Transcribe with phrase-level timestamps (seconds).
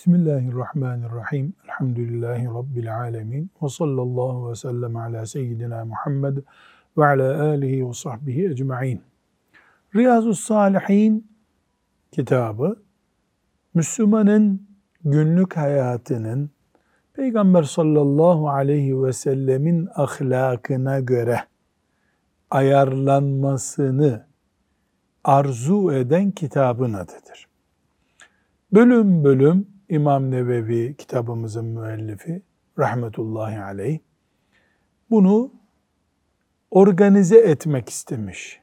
[0.00, 1.52] Bismillahirrahmanirrahim.
[1.64, 3.50] Elhamdülillahi Rabbil alemin.
[3.62, 6.36] Ve sallallahu ve sellem ala seyyidina Muhammed
[6.98, 9.02] ve ala alihi ve sahbihi ecma'in.
[9.94, 11.30] Riyazu Salihin
[12.12, 12.82] kitabı,
[13.74, 14.68] Müslümanın
[15.04, 16.50] günlük hayatının
[17.12, 21.40] Peygamber sallallahu aleyhi ve sellemin ahlakına göre
[22.50, 24.26] ayarlanmasını
[25.24, 27.48] arzu eden kitabın adıdır.
[28.72, 32.42] Bölüm bölüm İmam Nevevi kitabımızın müellifi
[32.78, 33.98] rahmetullahi aleyh
[35.10, 35.52] bunu
[36.70, 38.60] organize etmek istemiş.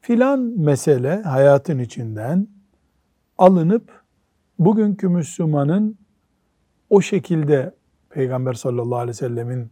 [0.00, 2.48] Filan mesele hayatın içinden
[3.38, 4.02] alınıp
[4.58, 5.98] bugünkü Müslümanın
[6.90, 7.74] o şekilde
[8.10, 9.70] Peygamber sallallahu aleyhi ve sellemin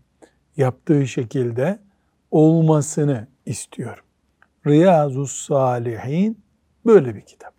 [0.56, 1.78] yaptığı şekilde
[2.30, 4.04] olmasını istiyor.
[4.66, 6.38] Riyazus Salihin
[6.86, 7.54] böyle bir kitap.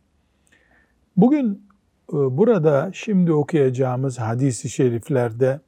[1.17, 1.64] Bugün
[2.11, 5.59] burada şimdi okuyacağımız hadisi şeriflerde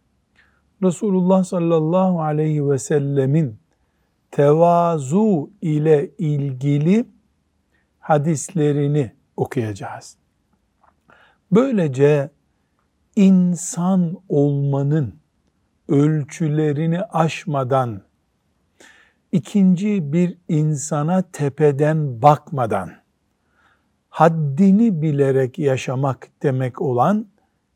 [0.84, 3.58] Resulullah sallallahu aleyhi ve sellemin
[4.32, 7.06] tevazu ile ilgili
[8.00, 10.18] hadislerini okuyacağız.
[11.52, 12.30] Böylece
[13.16, 15.16] insan olmanın
[15.90, 18.02] ölçülerini aşmadan,
[19.32, 22.92] ikinci bir insana tepeden bakmadan,
[24.18, 27.28] haddini bilerek yaşamak demek olan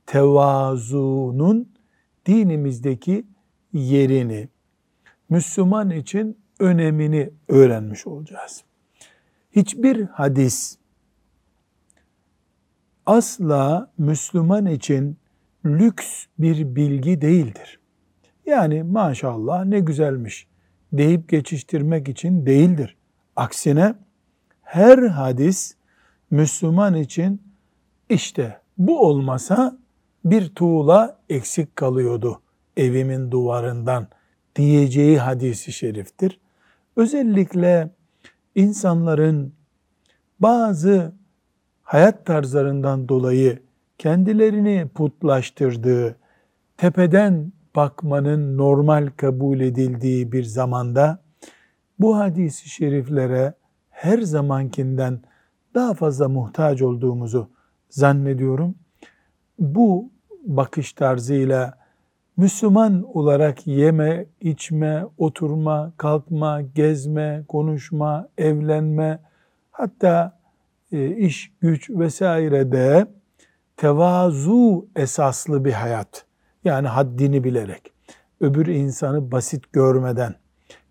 [0.05, 1.69] tevazunun
[2.25, 3.25] dinimizdeki
[3.73, 4.49] yerini,
[5.29, 8.63] Müslüman için önemini öğrenmiş olacağız.
[9.51, 10.77] Hiçbir hadis
[13.05, 15.17] asla Müslüman için
[15.65, 17.79] lüks bir bilgi değildir.
[18.45, 20.47] Yani maşallah ne güzelmiş
[20.93, 22.97] deyip geçiştirmek için değildir.
[23.35, 23.95] Aksine
[24.61, 25.75] her hadis
[26.31, 27.41] Müslüman için
[28.09, 29.77] işte bu olmasa
[30.25, 32.41] bir tuğla eksik kalıyordu
[32.77, 34.07] evimin duvarından
[34.55, 36.39] diyeceği hadisi şeriftir.
[36.95, 37.89] Özellikle
[38.55, 39.53] insanların
[40.39, 41.13] bazı
[41.83, 43.59] hayat tarzlarından dolayı
[43.97, 46.15] kendilerini putlaştırdığı,
[46.77, 51.19] tepeden bakmanın normal kabul edildiği bir zamanda
[51.99, 53.53] bu hadisi şeriflere
[53.89, 55.19] her zamankinden
[55.75, 57.49] daha fazla muhtaç olduğumuzu
[57.89, 58.75] zannediyorum.
[59.59, 60.09] Bu
[60.43, 61.81] bakış tarzıyla
[62.37, 69.19] Müslüman olarak yeme, içme, oturma, kalkma, gezme, konuşma, evlenme,
[69.71, 70.39] hatta
[70.91, 73.07] e, iş, güç vesaire de
[73.77, 76.25] tevazu esaslı bir hayat.
[76.63, 77.93] Yani haddini bilerek,
[78.41, 80.35] öbür insanı basit görmeden,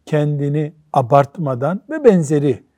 [0.07, 2.70] kendini abartmadan ve benzeri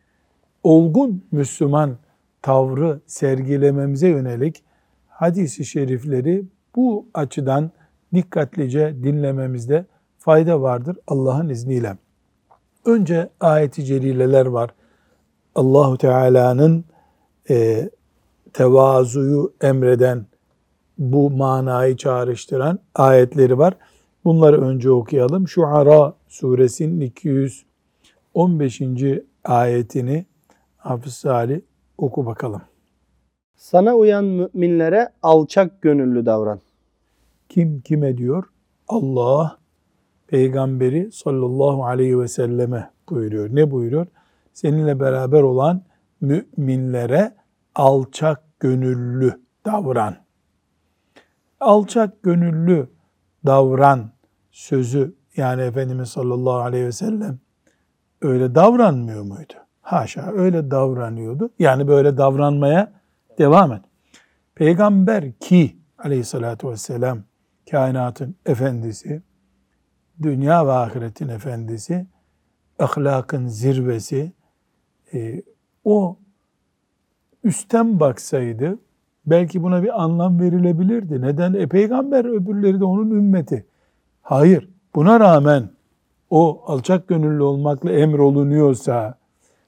[0.63, 1.97] olgun Müslüman
[2.43, 4.65] tavrı sergilememize yönelik
[5.09, 6.45] hadisi şerifleri
[6.77, 7.71] bu açıdan
[8.15, 9.87] dikkatlice dinlememizde
[10.19, 11.97] fayda vardır Allah'ın izniyle.
[12.85, 14.71] Önce ayeti celileler var.
[15.55, 16.85] Allahu Teala'nın
[17.51, 17.91] e,
[18.53, 20.27] tevazuyu emreden,
[20.99, 23.75] bu manayı çağrıştıran ayetleri var.
[24.25, 25.49] Bunları önce okuyalım.
[25.49, 28.83] Şuara suresinin 215.
[29.45, 30.27] ayetini
[30.83, 31.61] Hafız Salih
[31.99, 32.63] oku bakalım.
[33.57, 36.61] Sana uyan müminlere alçak gönüllü davran.
[37.49, 38.45] Kim kime diyor?
[38.89, 39.59] Allah
[40.27, 43.49] peygamberi sallallahu aleyhi ve selleme buyuruyor.
[43.53, 44.07] Ne buyuruyor?
[44.53, 45.83] Seninle beraber olan
[46.21, 47.35] müminlere
[47.75, 50.17] alçak gönüllü davran.
[51.61, 52.89] Alçak gönüllü
[53.47, 54.11] davran
[54.51, 57.39] sözü yani Efendimiz sallallahu aleyhi ve sellem
[58.23, 59.55] öyle davranmıyor muydu?
[59.83, 61.51] Haşa öyle davranıyordu.
[61.59, 62.93] Yani böyle davranmaya
[63.39, 63.83] devam et.
[64.55, 67.19] Peygamber ki aleyhissalatü vesselam
[67.71, 69.23] kainatın efendisi,
[70.23, 72.07] dünya ve ahiretin efendisi,
[72.79, 74.33] ahlakın zirvesi,
[75.15, 75.43] e,
[75.85, 76.19] o
[77.45, 78.79] üstten baksaydı
[79.27, 81.23] belki buna bir anlam verilebilirdi.
[81.23, 81.55] Neden?
[81.55, 83.67] E peygamber öbürleri de onun ümmeti.
[84.23, 84.69] Hayır.
[84.95, 85.71] Buna rağmen
[86.31, 89.19] o alçak gönüllü olmakla emrolunuyorsa,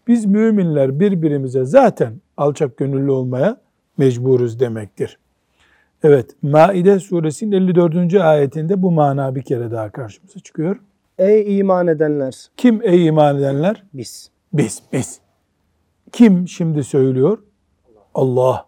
[0.07, 3.57] biz müminler birbirimize zaten alçak gönüllü olmaya
[3.99, 5.19] mecburuz demektir.
[6.03, 8.15] Evet, Maide suresinin 54.
[8.15, 10.77] ayetinde bu mana bir kere daha karşımıza çıkıyor.
[11.19, 12.51] Ey iman edenler!
[12.57, 13.83] Kim ey iman edenler?
[13.95, 14.31] Biz.
[14.53, 15.21] Biz, biz.
[16.13, 17.39] Kim şimdi söylüyor?
[18.15, 18.67] Allah.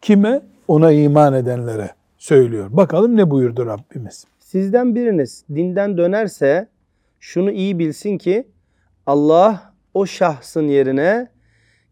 [0.00, 0.42] Kime?
[0.68, 2.68] Ona iman edenlere söylüyor.
[2.70, 4.24] Bakalım ne buyurdu Rabbimiz?
[4.38, 6.68] Sizden biriniz dinden dönerse
[7.20, 8.46] şunu iyi bilsin ki
[9.06, 11.28] Allah o şahsın yerine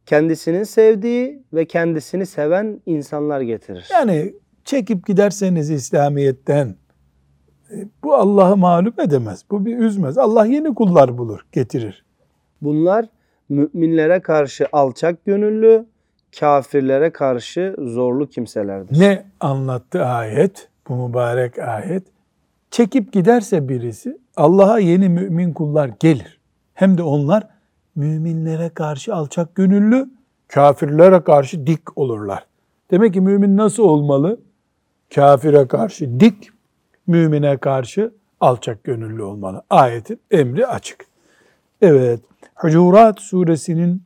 [0.06, 3.88] kendisinin sevdiği ve kendisini seven insanlar getirir.
[3.92, 4.34] Yani
[4.64, 6.76] çekip giderseniz İslamiyet'ten
[7.70, 9.44] e, bu Allah'ı mağlup edemez.
[9.50, 10.18] Bu bir üzmez.
[10.18, 12.04] Allah yeni kullar bulur, getirir.
[12.62, 13.06] Bunlar
[13.48, 15.86] müminlere karşı alçak gönüllü,
[16.40, 19.00] kafirlere karşı zorlu kimselerdir.
[19.00, 20.68] Ne anlattı ayet?
[20.88, 22.02] Bu mübarek ayet.
[22.70, 26.40] Çekip giderse birisi Allah'a yeni mümin kullar gelir.
[26.74, 27.48] Hem de onlar
[27.94, 30.10] müminlere karşı alçak gönüllü,
[30.48, 32.46] kafirlere karşı dik olurlar.
[32.90, 34.40] Demek ki mümin nasıl olmalı?
[35.14, 36.48] Kafire karşı dik,
[37.06, 39.62] mümine karşı alçak gönüllü olmalı.
[39.70, 41.06] Ayetin emri açık.
[41.82, 42.20] Evet,
[42.54, 44.02] Hucurat suresinin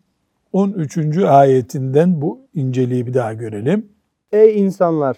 [0.52, 1.18] 13.
[1.18, 3.88] ayetinden bu inceliği bir daha görelim.
[4.32, 5.16] Ey insanlar!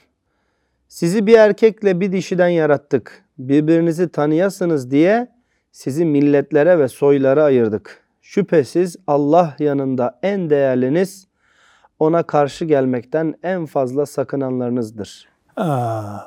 [0.88, 3.25] Sizi bir erkekle bir dişiden yarattık.
[3.38, 5.29] Birbirinizi tanıyasınız diye
[5.73, 8.07] sizi milletlere ve soylara ayırdık.
[8.31, 11.29] Şüphesiz Allah yanında en değerliniz,
[11.99, 15.29] ona karşı gelmekten en fazla sakınanlarınızdır.
[15.57, 16.19] Aa,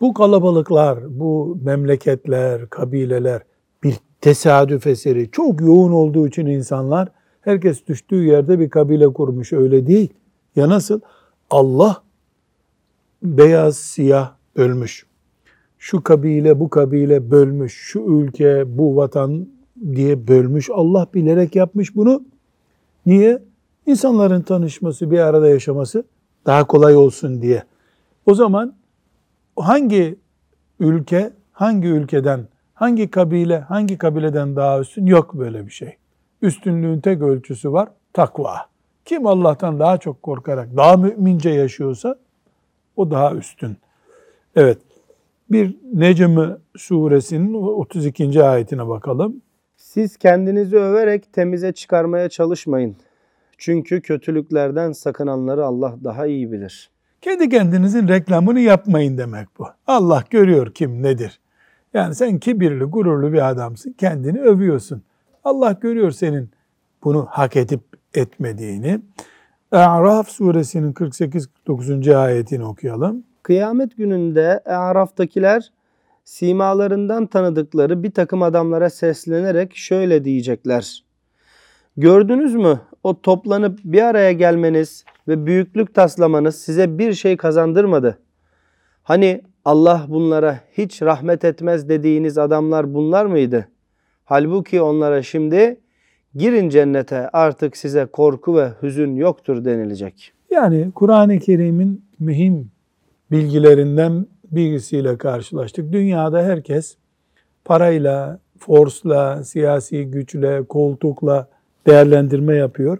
[0.00, 3.42] bu kalabalıklar, bu memleketler, kabileler
[3.82, 5.30] bir tesadüf eseri.
[5.30, 7.08] Çok yoğun olduğu için insanlar
[7.40, 9.52] herkes düştüğü yerde bir kabile kurmuş.
[9.52, 10.14] Öyle değil.
[10.56, 11.00] Ya nasıl?
[11.50, 12.02] Allah
[13.22, 15.06] beyaz siyah bölmüş.
[15.78, 17.72] Şu kabile bu kabile bölmüş.
[17.74, 19.54] Şu ülke bu vatan
[19.92, 20.70] diye bölmüş.
[20.70, 22.22] Allah bilerek yapmış bunu.
[23.06, 23.42] Niye?
[23.86, 26.04] İnsanların tanışması, bir arada yaşaması
[26.46, 27.62] daha kolay olsun diye.
[28.26, 28.74] O zaman
[29.56, 30.16] hangi
[30.80, 35.06] ülke, hangi ülkeden, hangi kabile, hangi kabileden daha üstün?
[35.06, 35.96] Yok böyle bir şey.
[36.42, 38.56] Üstünlüğün tek ölçüsü var, takva.
[39.04, 42.18] Kim Allah'tan daha çok korkarak, daha mümince yaşıyorsa
[42.96, 43.76] o daha üstün.
[44.56, 44.78] Evet,
[45.50, 46.38] bir Necm
[46.76, 48.42] suresinin 32.
[48.42, 49.42] ayetine bakalım.
[49.94, 52.96] Siz kendinizi överek temize çıkarmaya çalışmayın.
[53.58, 56.90] Çünkü kötülüklerden sakınanları Allah daha iyi bilir.
[57.20, 59.66] Kendi kendinizin reklamını yapmayın demek bu.
[59.86, 61.40] Allah görüyor kim nedir.
[61.92, 63.92] Yani sen kibirli, gururlu bir adamsın.
[63.98, 65.02] Kendini övüyorsun.
[65.44, 66.50] Allah görüyor senin
[67.04, 67.82] bunu hak edip
[68.14, 69.00] etmediğini.
[69.72, 72.16] A'raf suresinin 48-49.
[72.16, 73.24] ayetini okuyalım.
[73.42, 75.72] Kıyamet gününde Araf'takiler
[76.24, 81.04] simalarından tanıdıkları bir takım adamlara seslenerek şöyle diyecekler.
[81.96, 88.18] Gördünüz mü o toplanıp bir araya gelmeniz ve büyüklük taslamanız size bir şey kazandırmadı.
[89.02, 93.68] Hani Allah bunlara hiç rahmet etmez dediğiniz adamlar bunlar mıydı?
[94.24, 95.80] Halbuki onlara şimdi
[96.34, 100.32] girin cennete artık size korku ve hüzün yoktur denilecek.
[100.50, 102.70] Yani Kur'an-ı Kerim'in mühim
[103.30, 105.92] bilgilerinden birisiyle karşılaştık.
[105.92, 106.96] Dünyada herkes
[107.64, 111.48] parayla, forsla, siyasi güçle, koltukla
[111.86, 112.98] değerlendirme yapıyor.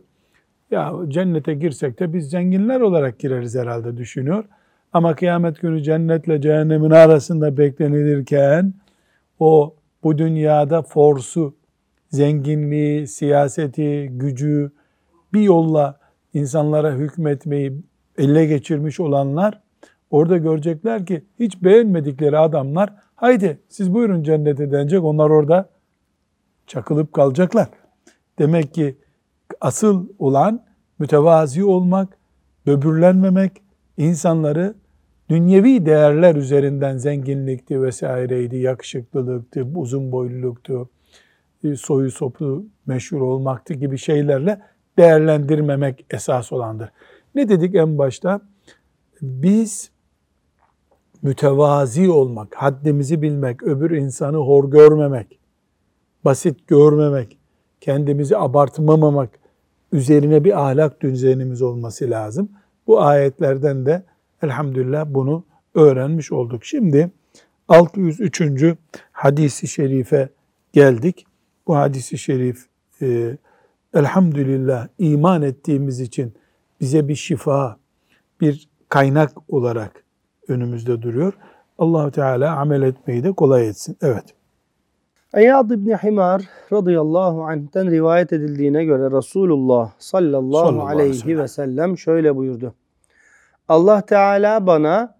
[0.71, 4.45] Ya cennete girsek de biz zenginler olarak gireriz herhalde düşünüyor.
[4.93, 8.75] Ama kıyamet günü cennetle cehennemin arasında beklenilirken
[9.39, 11.55] o bu dünyada forsu,
[12.11, 14.71] zenginliği, siyaseti, gücü
[15.33, 15.99] bir yolla
[16.35, 17.83] insanlara hükmetmeyi
[18.19, 19.61] elle geçirmiş olanlar
[20.15, 25.69] orada görecekler ki hiç beğenmedikleri adamlar haydi siz buyurun cennete denecek onlar orada
[26.67, 27.69] çakılıp kalacaklar.
[28.39, 28.97] Demek ki
[29.61, 30.65] asıl olan
[30.99, 32.19] mütevazi olmak,
[32.67, 33.53] böbürlenmemek,
[33.97, 34.75] insanları
[35.31, 40.89] dünyevi değerler üzerinden zenginlikti vesaireydi, yakışıklılıktı, uzun boyluluktu,
[41.65, 44.61] e, soyu sopu meşhur olmaktı gibi şeylerle
[44.99, 46.91] değerlendirmemek esas olandır.
[47.35, 48.41] Ne dedik en başta?
[49.23, 49.94] Biz
[51.25, 55.39] mütevazi olmak, haddimizi bilmek, öbür insanı hor görmemek,
[56.25, 57.39] basit görmemek,
[57.81, 59.31] kendimizi abartmamamak
[59.93, 62.49] üzerine bir ahlak düzenimiz olması lazım.
[62.87, 64.03] Bu ayetlerden de
[64.43, 66.65] elhamdülillah bunu öğrenmiş olduk.
[66.65, 67.11] Şimdi
[67.69, 68.43] 603.
[69.13, 70.29] hadisi şerife
[70.73, 71.27] geldik.
[71.67, 72.67] Bu hadisi şerif
[73.03, 73.37] e,
[73.95, 76.33] elhamdülillah iman ettiğimiz için
[76.81, 77.77] bize bir şifa,
[78.41, 80.04] bir kaynak olarak
[80.49, 81.33] önümüzde duruyor.
[81.79, 83.97] Allahu Teala amel etmeyi de kolay etsin.
[84.03, 84.25] Evet.
[85.35, 91.39] Eyyad İbni Himar radıyallahu anh'ten rivayet edildiğine göre Resulullah sallallahu, Sallallahu aleyhi sellem.
[91.39, 92.75] ve sellem şöyle buyurdu.
[93.69, 95.19] Allah Teala bana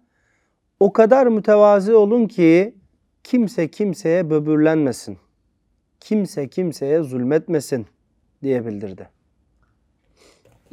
[0.79, 2.75] o kadar mütevazi olun ki
[3.23, 5.17] kimse kimseye böbürlenmesin.
[5.99, 7.85] Kimse kimseye zulmetmesin
[8.43, 9.09] diye bildirdi.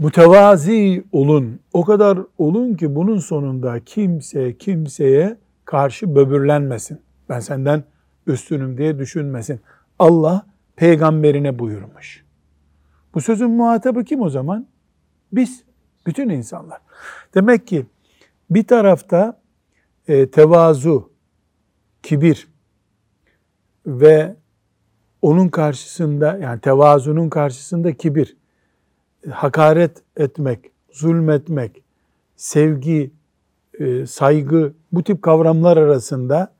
[0.03, 1.61] Mütevazi olun.
[1.73, 7.01] O kadar olun ki bunun sonunda kimse kimseye karşı böbürlenmesin.
[7.29, 7.85] Ben senden
[8.27, 9.61] üstünüm diye düşünmesin.
[9.99, 12.25] Allah peygamberine buyurmuş.
[13.15, 14.67] Bu sözün muhatabı kim o zaman?
[15.33, 15.65] Biz,
[16.07, 16.79] bütün insanlar.
[17.35, 17.87] Demek ki
[18.51, 19.41] Bir tarafta
[20.09, 21.11] e, tevazu,
[22.03, 22.49] kibir
[23.87, 24.37] ve
[25.23, 28.37] onun karşısında yani tevazunun karşısında kibir,
[29.31, 31.83] hakaret etmek, zulmetmek,
[32.37, 33.11] sevgi,
[33.79, 36.53] e, saygı bu tip kavramlar arasında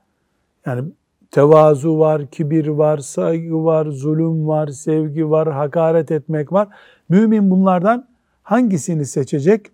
[0.65, 0.91] yani
[1.31, 6.67] tevazu var, kibir var, saygı var, zulüm var, sevgi var, hakaret etmek var.
[7.09, 8.07] Mümin bunlardan
[8.43, 9.65] hangisini seçecek?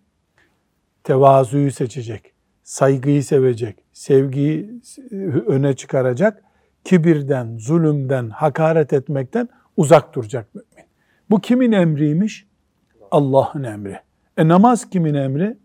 [1.03, 4.81] Tevazuyu seçecek, saygıyı sevecek, sevgiyi
[5.47, 6.43] öne çıkaracak,
[6.83, 10.89] kibirden, zulümden, hakaret etmekten uzak duracak mümin.
[11.29, 12.48] Bu kimin emriymiş?
[13.11, 13.99] Allah'ın emri.
[14.37, 15.57] E namaz kimin emri?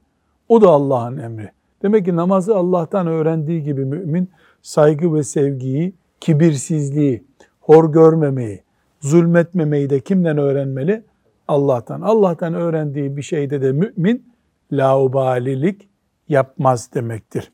[0.49, 1.51] O da Allah'ın emri.
[1.83, 4.31] Demek ki namazı Allah'tan öğrendiği gibi mümin
[4.63, 7.25] saygı ve sevgiyi, kibirsizliği,
[7.61, 8.63] hor görmemeyi,
[9.01, 11.03] zulmetmemeyi de kimden öğrenmeli?
[11.49, 12.01] Allah'tan.
[12.01, 14.27] Allah'tan öğrendiği bir şeyde de mümin
[14.73, 15.89] laubalilik
[16.29, 17.53] yapmaz demektir.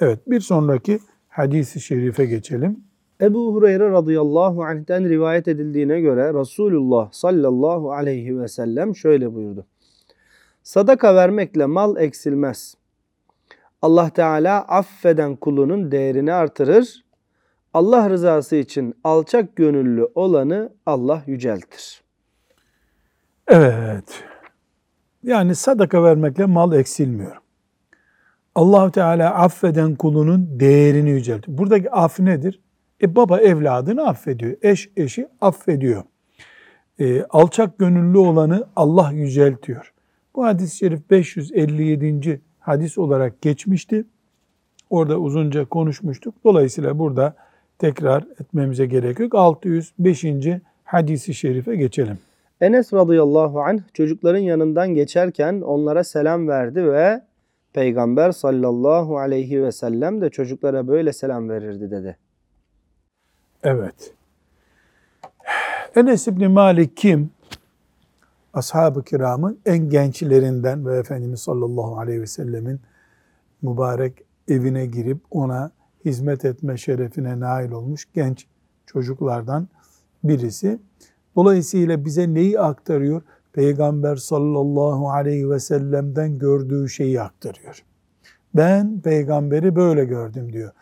[0.00, 2.84] Evet bir sonraki hadisi şerife geçelim.
[3.20, 9.66] Ebu Hureyre radıyallahu anh'ten rivayet edildiğine göre Resulullah sallallahu aleyhi ve sellem şöyle buyurdu.
[10.62, 12.74] Sadaka vermekle mal eksilmez.
[13.82, 17.04] Allah Teala affeden kulunun değerini artırır.
[17.74, 22.02] Allah rızası için alçak gönüllü olanı Allah yüceltir.
[23.48, 24.24] Evet.
[25.22, 27.36] Yani sadaka vermekle mal eksilmiyor.
[28.54, 31.58] allah Teala affeden kulunun değerini yüceltiyor.
[31.58, 32.60] Buradaki af nedir?
[33.02, 34.56] E baba evladını affediyor.
[34.62, 36.02] Eş eşi affediyor.
[37.00, 39.92] E, alçak gönüllü olanı Allah yüceltiyor.
[40.36, 42.40] Bu hadis-i şerif 557.
[42.58, 44.04] hadis olarak geçmişti.
[44.90, 46.34] Orada uzunca konuşmuştuk.
[46.44, 47.34] Dolayısıyla burada
[47.78, 49.34] tekrar etmemize gerek yok.
[49.34, 50.24] 605.
[50.84, 52.18] hadisi şerife geçelim.
[52.60, 57.20] Enes radıyallahu anh çocukların yanından geçerken onlara selam verdi ve
[57.72, 62.16] Peygamber sallallahu aleyhi ve sellem de çocuklara böyle selam verirdi dedi.
[63.62, 64.14] Evet.
[65.96, 67.30] Enes İbni Malik kim?
[68.54, 72.80] Ashab-ı kiramın en gençlerinden ve Efendimiz sallallahu aleyhi ve sellemin
[73.62, 75.70] mübarek evine girip ona
[76.04, 78.46] hizmet etme şerefine nail olmuş genç
[78.86, 79.68] çocuklardan
[80.24, 80.78] birisi.
[81.36, 83.22] Dolayısıyla bize neyi aktarıyor?
[83.52, 87.84] Peygamber sallallahu aleyhi ve sellem'den gördüğü şeyi aktarıyor.
[88.54, 90.72] Ben peygamberi böyle gördüm diyor.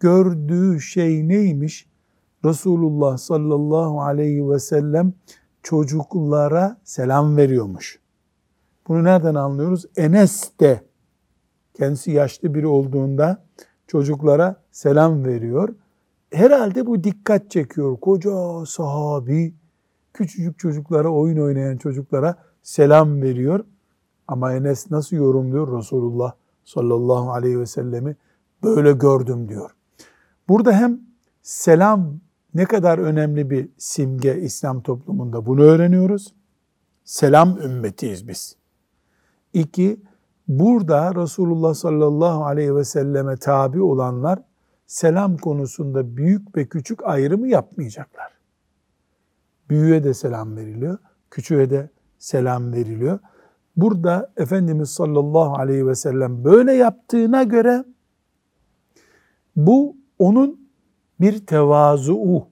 [0.00, 1.86] Gördüğü şey neymiş?
[2.44, 5.12] Resulullah sallallahu aleyhi ve sellem
[5.62, 8.00] çocuklara selam veriyormuş.
[8.88, 9.86] Bunu nereden anlıyoruz?
[9.96, 10.84] Enes de
[11.74, 13.44] kendisi yaşlı biri olduğunda
[13.86, 15.74] çocuklara selam veriyor.
[16.30, 17.96] Herhalde bu dikkat çekiyor.
[17.96, 19.54] Koca sahabi
[20.12, 23.64] küçücük çocuklara, oyun oynayan çocuklara selam veriyor.
[24.28, 25.78] Ama Enes nasıl yorumluyor?
[25.78, 26.32] Resulullah
[26.64, 28.16] sallallahu aleyhi ve sellemi
[28.62, 29.70] böyle gördüm diyor.
[30.48, 31.00] Burada hem
[31.42, 32.20] selam
[32.56, 36.34] ne kadar önemli bir simge İslam toplumunda bunu öğreniyoruz.
[37.04, 38.56] Selam ümmetiyiz biz.
[39.52, 40.00] İki,
[40.48, 44.38] burada Resulullah sallallahu aleyhi ve selleme tabi olanlar
[44.86, 48.32] selam konusunda büyük ve küçük ayrımı yapmayacaklar.
[49.70, 50.98] Büyüğe de selam veriliyor,
[51.30, 53.18] küçüğe de selam veriliyor.
[53.76, 57.84] Burada Efendimiz sallallahu aleyhi ve sellem böyle yaptığına göre
[59.56, 60.65] bu onun
[61.20, 62.48] bir tevazu,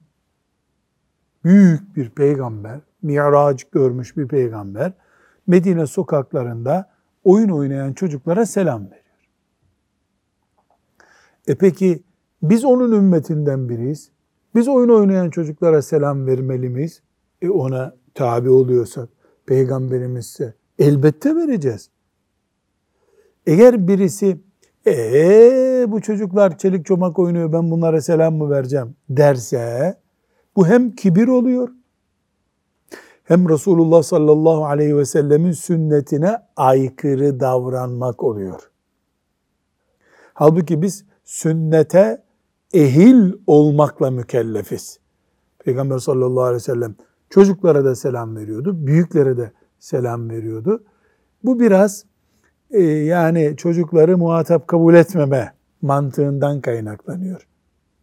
[1.45, 4.93] büyük bir peygamber, miraç görmüş bir peygamber,
[5.47, 6.91] Medine sokaklarında
[7.25, 9.05] oyun oynayan çocuklara selam veriyor.
[11.47, 12.03] E peki
[12.43, 14.11] biz onun ümmetinden biriyiz.
[14.55, 17.03] Biz oyun oynayan çocuklara selam vermeli miyiz?
[17.43, 19.09] E ona tabi oluyorsak,
[19.47, 21.91] peygamberimizse elbette vereceğiz.
[23.47, 24.41] Eğer birisi
[24.87, 29.95] ee bu çocuklar çelik çomak oynuyor ben bunlara selam mı vereceğim derse
[30.57, 31.69] bu hem kibir oluyor
[33.25, 38.71] hem Resulullah sallallahu aleyhi ve sellemin sünnetine aykırı davranmak oluyor.
[40.35, 42.23] Halbuki biz sünnete
[42.73, 44.99] ehil olmakla mükellefiz.
[45.59, 46.95] Peygamber sallallahu aleyhi ve sellem
[47.31, 50.85] çocuklara da selam veriyordu, büyüklere de selam veriyordu.
[51.45, 52.05] Bu biraz
[52.83, 55.53] yani çocukları muhatap kabul etmeme
[55.83, 57.47] mantığından kaynaklanıyor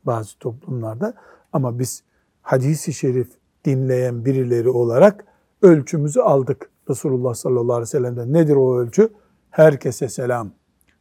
[0.04, 1.14] bazı toplumlarda.
[1.54, 2.04] Ama biz
[2.42, 3.28] hadisi şerif
[3.66, 5.26] dinleyen birileri olarak
[5.62, 6.70] ölçümüzü aldık.
[6.90, 9.10] Resulullah sallallahu aleyhi ve sellem'den nedir o ölçü?
[9.50, 10.52] Herkese selam,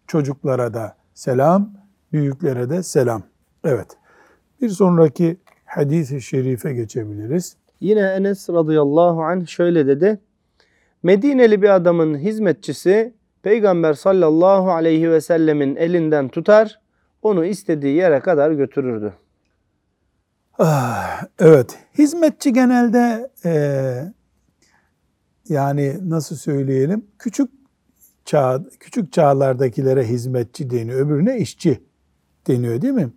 [0.06, 1.72] çocuklara da selam,
[2.12, 3.22] büyüklere de selam.
[3.64, 3.86] Evet.
[4.60, 7.56] Bir sonraki hadis-i şerife geçebiliriz.
[7.80, 10.20] Yine Enes radıyallahu anh şöyle dedi.
[11.02, 16.80] Medineli bir adamın hizmetçisi Peygamber sallallahu aleyhi ve sellemin elinden tutar,
[17.22, 19.12] onu istediği yere kadar götürürdü.
[20.58, 21.78] Ah, evet.
[21.98, 24.12] Hizmetçi genelde eee,
[25.48, 27.50] yani nasıl söyleyelim küçük
[28.24, 31.00] çağ küçük çağlardakilere hizmetçi deniyor.
[31.00, 31.82] Öbürüne işçi
[32.46, 33.10] deniyor değil mi?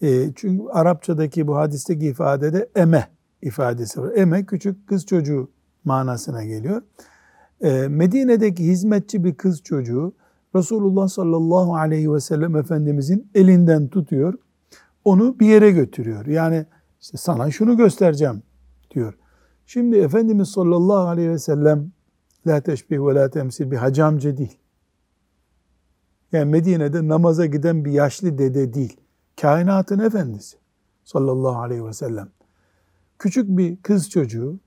[0.00, 3.08] Eee, çünkü Arapçadaki bu hadisteki ifadede eme
[3.42, 4.12] ifadesi var.
[4.16, 5.50] Eme küçük kız çocuğu
[5.84, 6.82] manasına geliyor.
[7.64, 10.14] Eee, Medine'deki hizmetçi bir kız çocuğu
[10.54, 14.34] Resulullah sallallahu aleyhi ve sellem Efendimizin elinden tutuyor
[15.04, 16.26] onu bir yere götürüyor.
[16.26, 16.66] Yani
[17.00, 18.42] işte sana şunu göstereceğim
[18.90, 19.14] diyor.
[19.66, 21.92] Şimdi Efendimiz sallallahu aleyhi ve sellem
[22.46, 24.58] la teşbih ve la temsil bir hacı amca değil.
[26.32, 29.00] Yani Medine'de namaza giden bir yaşlı dede değil.
[29.40, 30.56] Kainatın efendisi
[31.04, 32.28] sallallahu aleyhi ve sellem.
[33.18, 34.60] Küçük bir kız çocuğu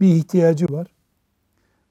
[0.00, 0.95] bir ihtiyacı var.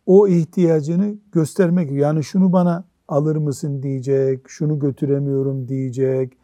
[0.05, 6.37] O ihtiyacını göstermek yani şunu bana alır mısın diyecek, şunu götüremiyorum diyecek.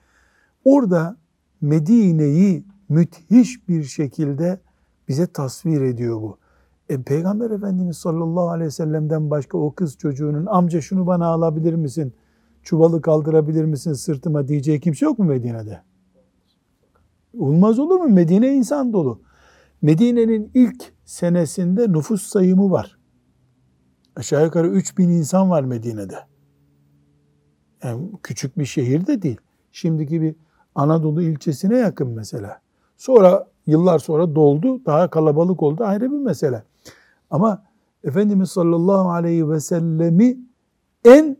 [0.66, 1.18] Orada
[1.62, 4.60] Medine'yi müthiş bir şekilde
[5.08, 6.38] bize tasvir ediyor bu.
[6.90, 11.74] E, Peygamber Efendimiz sallallahu aleyhi ve sellem'den başka o kız çocuğunun amca şunu bana alabilir
[11.74, 12.14] misin?
[12.64, 15.82] Çuvalı kaldırabilir misin sırtıma diyeceği kimse yok mu Medine'de?
[17.38, 18.10] Olmaz olur mu?
[18.10, 19.22] Medine insan dolu.
[19.82, 23.01] Medine'nin ilk senesinde nüfus sayımı var.
[24.16, 26.20] Aşağı yukarı 3000 insan var Medine'de.
[27.84, 29.38] Yani küçük bir şehir de değil.
[29.72, 30.36] Şimdiki bir
[30.76, 32.62] Anadolu ilçesine yakın mesela.
[32.98, 36.64] Sonra yıllar sonra doldu, daha kalabalık oldu ayrı bir mesele.
[37.30, 37.64] Ama
[38.04, 40.38] Efendimiz sallallahu aleyhi ve sellemi
[41.06, 41.38] en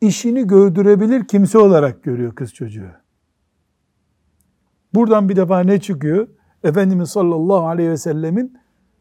[0.00, 2.90] işini gördürebilir kimse olarak görüyor kız çocuğu.
[4.94, 6.28] Buradan bir defa ne çıkıyor?
[6.64, 8.58] Efendimiz sallallahu aleyhi ve sellemin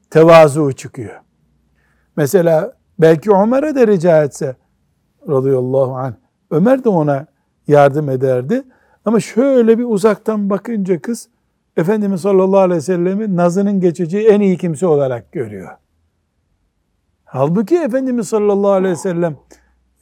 [0.10, 1.22] tevazu çıkıyor.
[2.16, 4.56] Mesela belki Ömer'e de rica etse
[5.30, 6.14] radıyallahu anh,
[6.52, 7.26] Ömer de ona
[7.68, 8.64] yardım ederdi.
[9.06, 11.30] Ama şöyle bir uzaktan bakınca kız
[11.78, 15.70] Efendimiz sallallahu aleyhi ve sellemi nazının geçeceği en iyi kimse olarak görüyor.
[17.24, 19.38] Halbuki Efendimiz sallallahu aleyhi ve sellem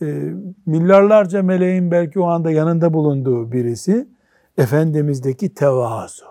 [0.01, 0.05] e,
[0.65, 4.07] milyarlarca meleğin belki o anda yanında bulunduğu birisi
[4.57, 6.25] Efendimiz'deki tevazu.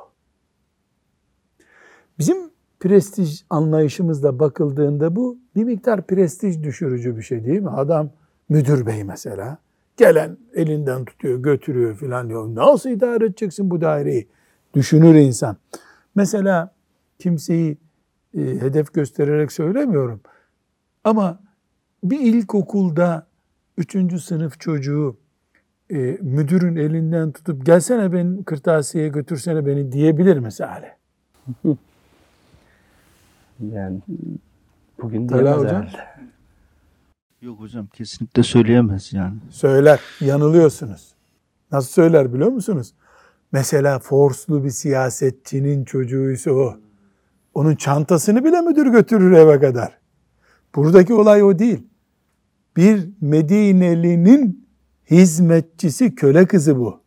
[2.18, 2.37] Bizim
[2.81, 7.70] prestij anlayışımızda bakıldığında bu bir miktar prestij düşürücü bir şey değil mi?
[7.70, 8.10] Adam
[8.48, 9.58] müdür bey mesela
[9.96, 12.54] gelen elinden tutuyor götürüyor filan diyor.
[12.54, 14.28] Nasıl idare edeceksin bu daireyi?
[14.74, 15.56] Düşünür insan.
[16.14, 16.74] Mesela
[17.18, 17.78] kimseyi
[18.38, 20.20] e, hedef göstererek söylemiyorum.
[21.04, 21.40] Ama
[22.04, 23.26] bir ilkokulda
[23.78, 25.16] üçüncü sınıf çocuğu
[25.90, 30.96] e, müdürün elinden tutup gelsene beni kırtasiyeye götürsene beni diyebilir mesela.
[33.72, 34.00] Yani
[35.02, 35.82] bugün diyemez hocam?
[35.82, 36.08] herhalde.
[37.42, 39.34] Yok hocam kesinlikle söyleyemez yani.
[39.50, 40.00] Söyler.
[40.20, 41.14] Yanılıyorsunuz.
[41.72, 42.94] Nasıl söyler biliyor musunuz?
[43.52, 46.76] Mesela forslu bir siyasetçinin çocuğuysa o.
[47.54, 49.98] Onun çantasını bile müdür götürür eve kadar.
[50.74, 51.87] Buradaki olay o değil.
[52.76, 54.68] Bir Medineli'nin
[55.11, 57.00] hizmetçisi köle kızı bu.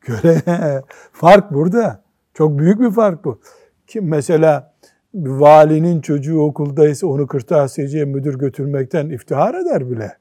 [0.00, 0.42] Köle.
[1.12, 2.04] fark burada.
[2.34, 3.40] Çok büyük bir fark bu.
[3.86, 4.75] Kim mesela
[5.16, 10.12] valinin çocuğu okuldaysa onu kırtasiyeciye müdür götürmekten iftihar eder bile.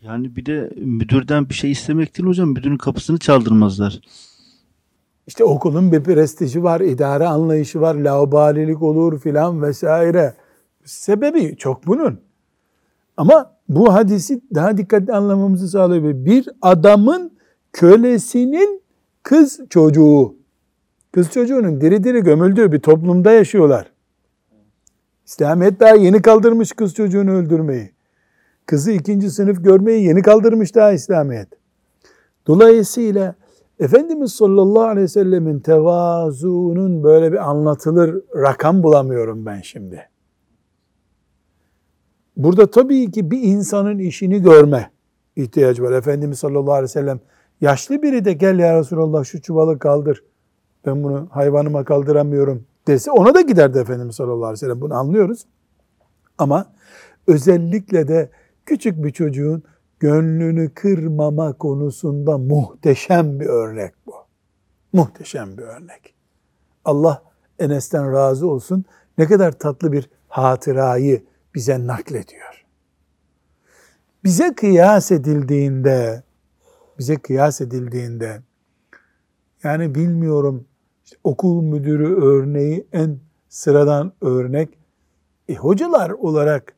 [0.00, 2.48] Yani bir de müdürden bir şey istemek değil hocam.
[2.48, 4.00] Müdürün kapısını çaldırmazlar.
[5.26, 10.34] İşte okulun bir prestiji var, idare anlayışı var, laubalilik olur filan vesaire.
[10.84, 12.20] Sebebi çok bunun.
[13.16, 16.24] Ama bu hadisi daha dikkatli anlamamızı sağlıyor.
[16.24, 17.32] Bir adamın
[17.72, 18.82] kölesinin
[19.22, 20.34] kız çocuğu,
[21.18, 23.92] kız çocuğunun diri diri gömüldüğü bir toplumda yaşıyorlar.
[25.26, 27.90] İslamiyet daha yeni kaldırmış kız çocuğunu öldürmeyi.
[28.66, 31.48] Kızı ikinci sınıf görmeyi yeni kaldırmış daha İslamiyet.
[32.46, 33.34] Dolayısıyla
[33.80, 40.08] Efendimiz sallallahu aleyhi ve sellemin tevazuunun böyle bir anlatılır rakam bulamıyorum ben şimdi.
[42.36, 44.90] Burada tabii ki bir insanın işini görme
[45.36, 45.92] ihtiyacı var.
[45.92, 47.20] Efendimiz sallallahu aleyhi ve sellem
[47.60, 50.22] yaşlı biri de gel ya Resulallah şu çuvalı kaldır.
[50.88, 54.80] Ben bunu hayvanıma kaldıramıyorum dese ona da giderdi Efendimiz sallallahu aleyhi ve sellem.
[54.80, 55.46] Bunu anlıyoruz.
[56.38, 56.72] Ama
[57.26, 58.30] özellikle de
[58.66, 59.62] küçük bir çocuğun
[60.00, 64.14] gönlünü kırmama konusunda muhteşem bir örnek bu.
[64.92, 66.14] Muhteşem bir örnek.
[66.84, 67.22] Allah
[67.58, 68.84] Enes'ten razı olsun.
[69.18, 71.22] Ne kadar tatlı bir hatırayı
[71.54, 72.64] bize naklediyor.
[74.24, 76.22] Bize kıyas edildiğinde,
[76.98, 78.42] bize kıyas edildiğinde,
[79.62, 80.67] yani bilmiyorum
[81.08, 83.18] işte okul müdürü örneği en
[83.48, 84.78] sıradan örnek.
[85.48, 86.76] E, hocalar olarak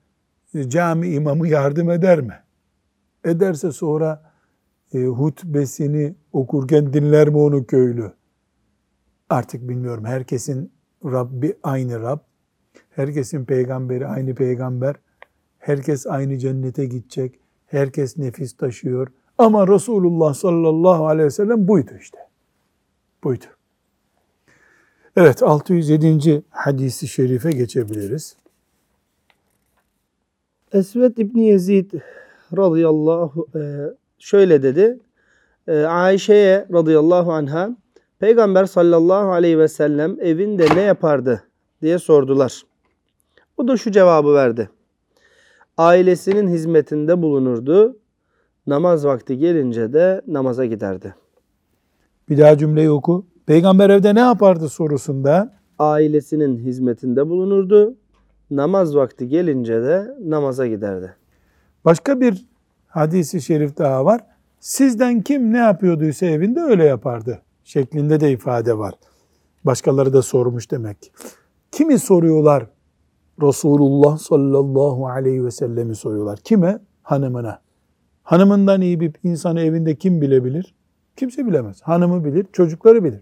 [0.55, 2.35] e, cami imamı yardım eder mi?
[3.25, 4.33] Ederse sonra
[4.95, 8.13] e, hutbesini okurken dinler mi onu köylü?
[9.31, 10.05] Artık bilmiyorum.
[10.05, 10.73] Herkesin
[11.05, 12.19] Rabbi aynı Rab.
[12.91, 14.97] Herkesin peygamberi aynı peygamber.
[15.59, 17.41] Herkes aynı cennete gidecek.
[17.67, 19.09] Herkes nefis taşıyor.
[19.39, 22.19] Ama Resulullah sallallahu aleyhi ve sellem buydu işte.
[23.25, 23.60] Buydu.
[25.17, 26.43] Evet 607.
[26.51, 28.37] hadisi şerife geçebiliriz.
[30.73, 31.93] Esved İbni Yezid
[32.57, 33.61] radıyallahu e,
[34.19, 34.99] şöyle dedi.
[35.69, 37.77] E, Ayşe'ye radıyallahu anha
[38.19, 41.43] Peygamber sallallahu aleyhi ve sellem evinde ne yapardı
[41.83, 42.63] diye sordular.
[43.57, 44.71] O da şu cevabı verdi.
[45.77, 47.97] Ailesinin hizmetinde bulunurdu.
[48.67, 51.15] Namaz vakti gelince de namaza giderdi.
[52.29, 53.30] Bir daha cümleyi oku.
[53.51, 57.95] Peygamber evde ne yapardı sorusunda Ailesinin hizmetinde bulunurdu.
[58.51, 61.17] Namaz vakti gelince de namaza giderdi.
[61.85, 62.47] başka bir
[62.87, 64.21] hadisi şerif daha var.
[64.61, 68.95] Sizden kim ne yapıyorduysa evinde öyle yapardı şeklinde de ifade var.
[69.65, 71.13] Başkaları da sormuş demek.
[71.73, 72.67] Kimi soruyorlar?
[73.43, 76.39] Resulullah sallallahu aleyhi ve sellemi soruyorlar.
[76.39, 76.79] Kime?
[77.03, 77.61] Hanımına.
[78.23, 80.75] Hanımından iyi bir insanı evinde kim bilebilir?
[81.17, 81.83] Kimse bilemez.
[81.83, 83.21] Hanımı bilir, çocukları bilir.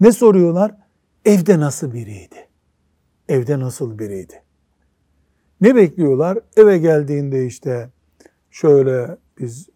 [0.00, 0.74] Ne soruyorlar?
[1.24, 2.48] Evde nasıl biriydi?
[3.28, 4.42] Evde nasıl biriydi?
[5.60, 6.38] Ne bekliyorlar?
[6.56, 7.90] Eve geldiğinde işte
[8.50, 9.68] şöyle biz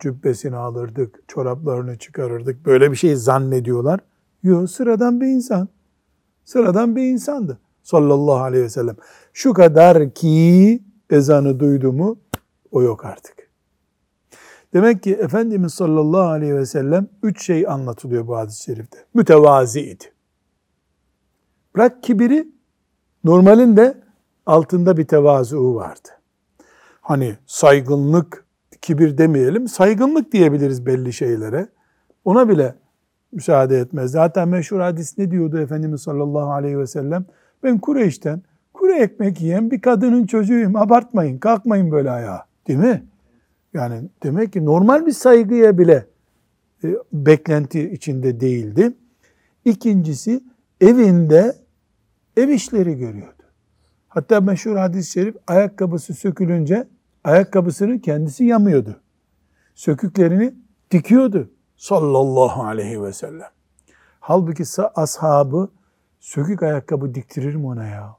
[0.00, 2.66] cübbesini alırdık, çoraplarını çıkarırdık.
[2.66, 4.00] Böyle bir şey zannediyorlar.
[4.42, 5.68] Yok sıradan bir insan.
[6.44, 7.58] Sıradan bir insandı.
[7.82, 8.96] Sallallahu aleyhi ve sellem.
[9.32, 12.18] Şu kadar ki ezanı duydu mu
[12.70, 13.39] o yok artık.
[14.72, 18.98] Demek ki Efendimiz sallallahu aleyhi ve sellem üç şey anlatılıyor bu hadis-i şerifte.
[19.14, 20.04] Mütevaziydi.
[21.76, 22.48] Bırak kibiri,
[23.24, 23.94] normalinde
[24.46, 26.08] altında bir tevazu vardı.
[27.00, 28.44] Hani saygınlık,
[28.82, 31.68] kibir demeyelim, saygınlık diyebiliriz belli şeylere.
[32.24, 32.74] Ona bile
[33.32, 34.10] müsaade etmez.
[34.10, 37.24] Zaten meşhur hadis ne diyordu Efendimiz sallallahu aleyhi ve sellem?
[37.62, 38.42] Ben Kureyş'ten
[38.74, 40.76] kuru ekmek yiyen bir kadının çocuğuyum.
[40.76, 42.44] Abartmayın, kalkmayın böyle ayağa.
[42.68, 43.09] Değil mi?
[43.74, 46.06] Yani demek ki normal bir saygıya bile
[46.84, 48.92] e, beklenti içinde değildi.
[49.64, 50.44] İkincisi
[50.80, 51.56] evinde
[52.36, 53.42] ev işleri görüyordu.
[54.08, 56.88] Hatta meşhur hadis-i şerif ayakkabısı sökülünce
[57.24, 59.00] ayakkabısını kendisi yamıyordu.
[59.74, 60.54] Söküklerini
[60.90, 63.50] dikiyordu sallallahu aleyhi ve sellem.
[64.20, 65.68] Halbuki ashabı
[66.20, 68.16] sökük ayakkabı diktirir mi ona ya?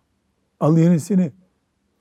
[0.59, 1.31] Al yenisini.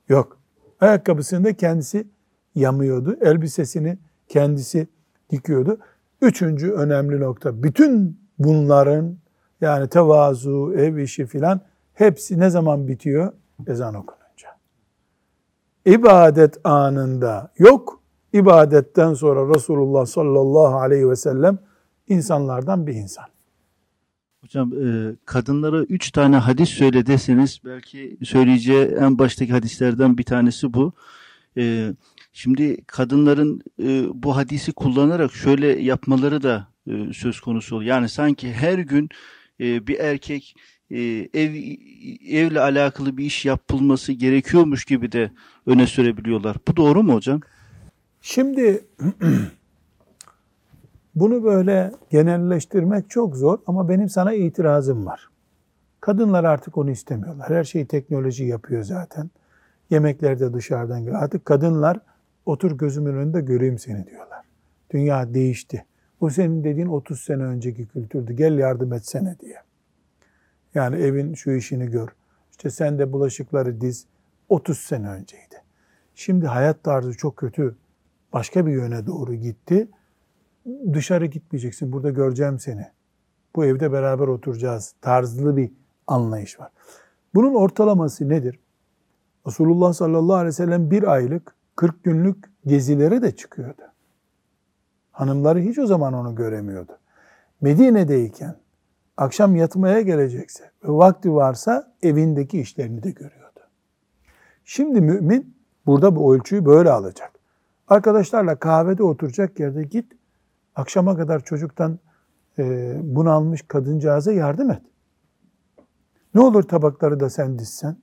[0.09, 0.37] Yok.
[0.79, 2.07] Ayakkabısını da kendisi
[2.55, 3.17] yamıyordu.
[3.21, 4.87] Elbisesini kendisi
[5.29, 5.77] dikiyordu.
[6.21, 7.63] Üçüncü önemli nokta.
[7.63, 9.17] Bütün bunların
[9.61, 11.61] yani tevazu, ev işi filan
[11.93, 13.33] hepsi ne zaman bitiyor?
[13.67, 14.49] Ezan okununca.
[15.85, 18.01] İbadet anında yok.
[18.33, 21.59] İbadetten sonra Resulullah sallallahu aleyhi ve sellem
[22.07, 23.25] insanlardan bir insan.
[24.41, 30.73] Hocam e, kadınlara üç tane hadis söyle deseniz belki söyleyeceği en baştaki hadislerden bir tanesi
[30.73, 30.93] bu.
[31.57, 31.93] E,
[32.31, 37.89] şimdi kadınların e, bu hadisi kullanarak şöyle yapmaları da e, söz konusu oluyor.
[37.89, 39.09] Yani sanki her gün
[39.59, 40.55] e, bir erkek
[40.91, 40.99] e,
[41.33, 41.53] ev
[42.29, 45.31] evle alakalı bir iş yapılması gerekiyormuş gibi de
[45.65, 46.57] öne sürebiliyorlar.
[46.67, 47.41] Bu doğru mu hocam?
[48.21, 48.85] Şimdi
[51.15, 55.29] bunu böyle genelleştirmek çok zor ama benim sana itirazım var.
[56.01, 57.49] Kadınlar artık onu istemiyorlar.
[57.49, 59.29] Her şeyi teknoloji yapıyor zaten.
[59.89, 61.23] Yemekler de dışarıdan geliyor.
[61.23, 61.99] Artık kadınlar
[62.51, 64.45] otur gözümün önünde göreyim seni diyorlar.
[64.89, 65.85] Dünya değişti.
[66.21, 68.33] Bu senin dediğin 30 sene önceki kültürdü.
[68.33, 69.57] Gel yardım etsene diye.
[70.73, 72.09] Yani evin şu işini gör.
[72.51, 74.05] İşte sen de bulaşıkları diz.
[74.49, 75.55] 30 sene önceydi.
[76.15, 77.75] Şimdi hayat tarzı çok kötü.
[78.33, 79.87] Başka bir yöne doğru gitti.
[80.93, 81.91] Dışarı gitmeyeceksin.
[81.91, 82.85] Burada göreceğim seni.
[83.55, 84.95] Bu evde beraber oturacağız.
[85.01, 85.71] Tarzlı bir
[86.07, 86.69] anlayış var.
[87.35, 88.59] Bunun ortalaması nedir?
[89.47, 93.81] Resulullah sallallahu aleyhi ve sellem bir aylık 40 günlük gezilere de çıkıyordu.
[95.11, 96.97] Hanımları hiç o zaman onu göremiyordu.
[97.61, 98.55] Medine'deyken
[99.17, 103.59] akşam yatmaya gelecekse ve vakti varsa evindeki işlerini de görüyordu.
[104.65, 107.31] Şimdi mümin burada bu ölçüyü böyle alacak.
[107.87, 110.13] Arkadaşlarla kahvede oturacak yerde git
[110.75, 111.99] akşama kadar çocuktan
[112.59, 114.81] e, bunalmış kadıncağıza yardım et.
[116.33, 117.97] Ne olur tabakları da sen dizsen?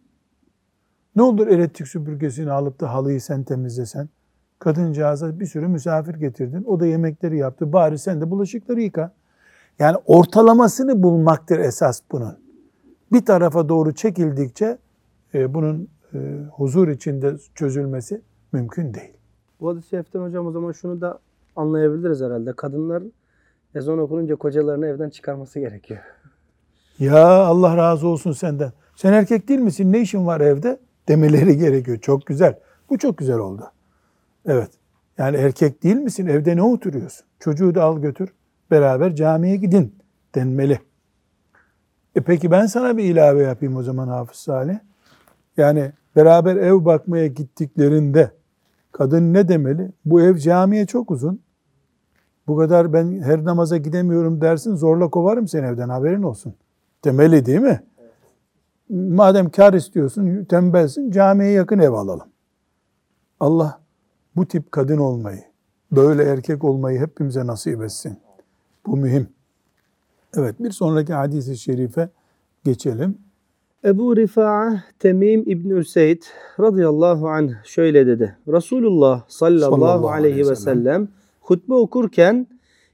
[1.19, 4.09] Ne olur elektrik süpürgesini alıp da halıyı sen temizlesen?
[4.59, 6.65] Kadıncağıza bir sürü misafir getirdin.
[6.65, 7.73] O da yemekleri yaptı.
[7.73, 9.13] Bari sen de bulaşıkları yıka.
[9.79, 12.39] Yani ortalamasını bulmaktır esas bunun.
[13.13, 14.79] Bir tarafa doğru çekildikçe
[15.35, 16.19] e, bunun e,
[16.53, 18.21] huzur içinde çözülmesi
[18.53, 19.13] mümkün değil.
[19.61, 21.19] Bu hadis-i şeriften hocam o zaman şunu da
[21.57, 22.53] anlayabiliriz herhalde.
[22.53, 23.03] Kadınlar
[23.75, 26.01] ezan okununca kocalarını evden çıkarması gerekiyor.
[26.99, 28.73] Ya Allah razı olsun senden.
[28.97, 29.93] Sen erkek değil misin?
[29.93, 30.79] Ne işin var evde?
[31.09, 31.99] Demeleri gerekiyor.
[31.99, 32.59] Çok güzel.
[32.91, 33.71] Bu çok güzel oldu.
[34.47, 34.71] Evet.
[35.19, 36.27] Yani erkek değil misin?
[36.27, 37.27] Evde ne oturuyorsun?
[37.41, 38.35] Çocuğu da al götür.
[38.71, 39.95] Beraber camiye gidin
[40.35, 40.81] denmeli.
[42.15, 44.79] E peki ben sana bir ilave yapayım o zaman Hafız Salih.
[45.57, 48.31] Yani beraber ev bakmaya gittiklerinde
[48.93, 49.93] kadın ne demeli?
[50.05, 51.41] Bu ev camiye çok uzun.
[52.47, 56.55] Bu kadar ben her namaza gidemiyorum dersin zorla kovarım seni evden haberin olsun.
[57.05, 57.83] Demeli değil mi?
[58.91, 62.29] Madem kar istiyorsun, tembelsin, camiye yakın ev alalım.
[63.41, 63.81] Allah
[64.37, 65.43] bu tip kadın olmayı,
[65.93, 68.19] böyle erkek olmayı hepimize nasip etsin.
[68.87, 69.29] Bu mühim.
[70.37, 72.09] Evet, bir sonraki hadisi şerife
[72.65, 73.19] geçelim.
[73.85, 76.23] Ebu Rifa'a Temim İbn Üseyd
[76.61, 78.37] radıyallahu anh şöyle dedi.
[78.49, 81.09] Resulullah sallallahu, Sallallahu aleyhi ve sellem
[81.41, 82.47] hutbe okurken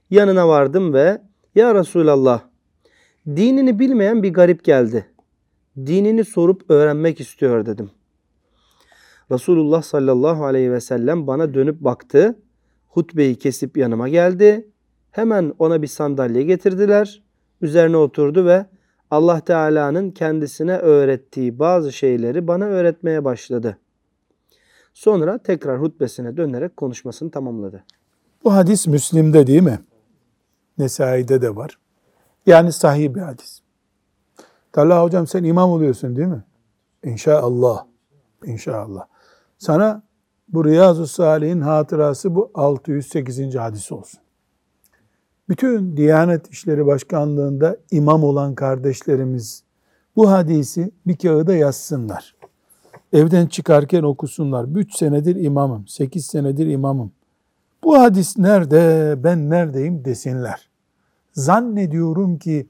[0.09, 1.21] yanına vardım ve
[1.55, 2.41] ya Resulallah
[3.27, 5.05] dinini bilmeyen bir garip geldi.
[5.77, 7.89] Dinini sorup öğrenmek istiyor dedim.
[9.31, 12.39] Resulullah sallallahu aleyhi ve sellem bana dönüp baktı.
[12.87, 14.67] Hutbeyi kesip yanıma geldi.
[15.11, 17.23] Hemen ona bir sandalye getirdiler.
[17.61, 18.65] Üzerine oturdu ve
[19.11, 23.77] Allah Teala'nın kendisine öğrettiği bazı şeyleri bana öğretmeye başladı.
[24.93, 27.83] Sonra tekrar hutbesine dönerek konuşmasını tamamladı.
[28.43, 29.79] Bu hadis Müslim'de değil mi?
[30.77, 31.77] Nesai'de de var.
[32.45, 33.64] Yani sahih bir hadis.
[34.75, 36.43] Talha hocam sen imam oluyorsun değil mi?
[37.03, 37.85] İnşallah.
[38.45, 39.05] İnşallah.
[39.57, 40.03] Sana
[40.47, 43.55] bu Riyazu Salih'in hatırası bu 608.
[43.55, 44.19] hadis olsun.
[45.49, 49.63] Bütün Diyanet İşleri Başkanlığı'nda imam olan kardeşlerimiz
[50.15, 52.35] bu hadisi bir kağıda yazsınlar.
[53.13, 54.65] Evden çıkarken okusunlar.
[54.75, 57.11] 3 senedir imamım, 8 senedir imamım.
[57.83, 60.69] Bu hadis nerede, ben neredeyim desinler.
[61.33, 62.67] Zannediyorum ki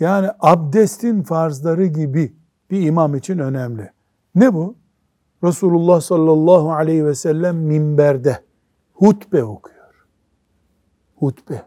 [0.00, 2.36] yani abdestin farzları gibi
[2.70, 3.90] bir imam için önemli.
[4.34, 4.76] Ne bu?
[5.44, 8.38] Resulullah sallallahu aleyhi ve sellem minberde
[8.92, 10.06] hutbe okuyor.
[11.16, 11.62] Hutbe.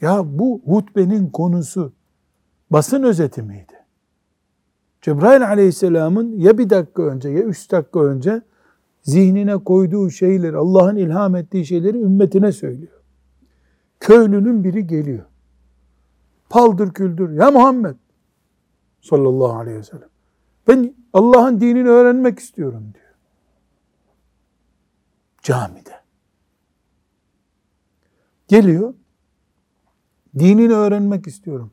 [0.00, 1.92] Ya bu hutbenin konusu
[2.70, 3.72] basın özeti miydi?
[5.02, 8.42] Cebrail aleyhisselamın ya bir dakika önce ya üç dakika önce
[9.02, 13.02] zihnine koyduğu şeyleri, Allah'ın ilham ettiği şeyleri ümmetine söylüyor.
[14.00, 15.24] Köylünün biri geliyor.
[16.54, 17.30] Paldır küldür.
[17.30, 17.96] Ya Muhammed
[19.00, 20.08] sallallahu aleyhi ve sellem.
[20.68, 23.14] Ben Allah'ın dinini öğrenmek istiyorum diyor.
[25.42, 26.02] Camide.
[28.48, 28.94] Geliyor.
[30.38, 31.72] Dinini öğrenmek istiyorum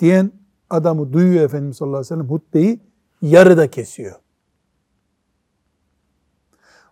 [0.00, 0.32] diyen
[0.70, 2.80] adamı duyuyor Efendimiz sallallahu aleyhi ve sellem hutbeyi
[3.22, 4.20] yarıda kesiyor.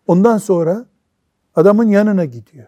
[0.07, 0.87] Ondan sonra
[1.55, 2.67] adamın yanına gidiyor.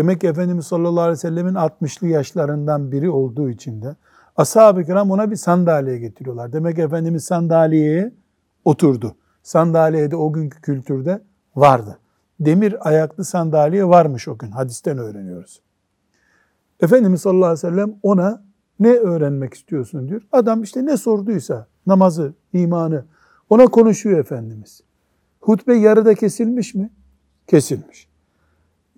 [0.00, 3.96] Demek ki Efendimiz sallallahu aleyhi ve sellemin 60'lı yaşlarından biri olduğu için de
[4.36, 6.52] ashab-ı kiram ona bir sandalye getiriyorlar.
[6.52, 8.12] Demek ki Efendimiz sandalyeye
[8.64, 9.14] oturdu.
[9.42, 11.20] Sandalyede o günkü kültürde
[11.56, 11.98] vardı.
[12.40, 14.50] Demir ayaklı sandalye varmış o gün.
[14.50, 15.60] Hadisten öğreniyoruz.
[16.80, 18.42] Efendimiz sallallahu aleyhi ve sellem ona
[18.78, 20.22] ne öğrenmek istiyorsun diyor.
[20.32, 23.04] Adam işte ne sorduysa namazı, imanı
[23.50, 24.80] ona konuşuyor Efendimiz.
[25.40, 26.90] Hutbe yarıda kesilmiş mi?
[27.46, 28.09] Kesilmiş.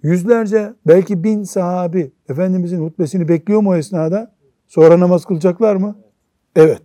[0.03, 4.35] Yüzlerce belki bin sahabi Efendimizin hutbesini bekliyor mu o esnada?
[4.67, 5.97] Sonra namaz kılacaklar mı?
[6.57, 6.83] Evet.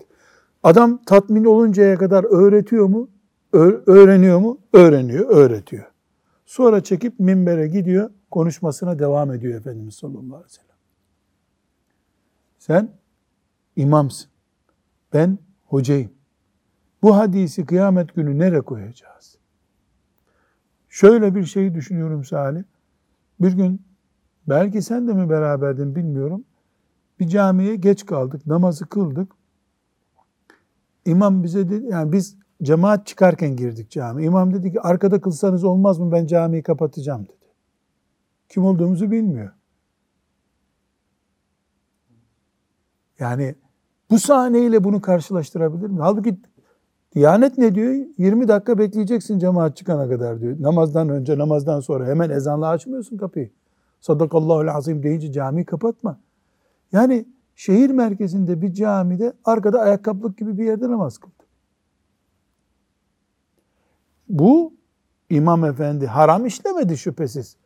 [0.64, 3.10] Adam tatmin oluncaya kadar öğretiyor mu?
[3.54, 4.60] Ö- öğreniyor mu?
[4.74, 5.86] Öğreniyor, öğretiyor.
[6.46, 10.78] Sonra çekip minbere gidiyor, konuşmasına devam ediyor Efendimiz sallallahu aleyhi ve sellem.
[12.60, 12.90] Sen
[13.76, 14.30] imamsın.
[15.14, 16.12] Ben hocayım.
[17.02, 19.38] Bu hadisi kıyamet günü nereye koyacağız?
[20.90, 22.64] Şöyle bir şey düşünüyorum Salih.
[23.40, 23.82] Bir gün
[24.48, 26.44] belki sen de mi beraberdin bilmiyorum.
[27.20, 29.32] Bir camiye geç kaldık, namazı kıldık.
[31.06, 34.24] İmam bize dedi, yani biz cemaat çıkarken girdik cami.
[34.24, 37.34] İmam dedi ki arkada kılsanız olmaz mı ben camiyi kapatacağım dedi.
[38.50, 39.52] Kim olduğumuzu bilmiyor.
[43.20, 43.56] Yani
[44.10, 46.00] bu sahneyle bunu karşılaştırabilir mi?
[46.00, 46.38] Halbuki
[47.18, 48.06] Diyanet ne diyor?
[48.18, 50.56] 20 dakika bekleyeceksin cemaat çıkana kadar diyor.
[50.60, 53.52] Namazdan önce, namazdan sonra hemen ezanla açmıyorsun kapıyı.
[54.02, 56.20] Sadakallahu azim deyince camiyi kapatma.
[56.92, 57.26] Yani
[57.56, 61.44] şehir merkezinde bir camide arkada ayakkabılık gibi bir yerde namaz kıldı.
[64.30, 64.74] Bu
[65.30, 67.58] İmam Efendi haram işlemedi şüphesiz.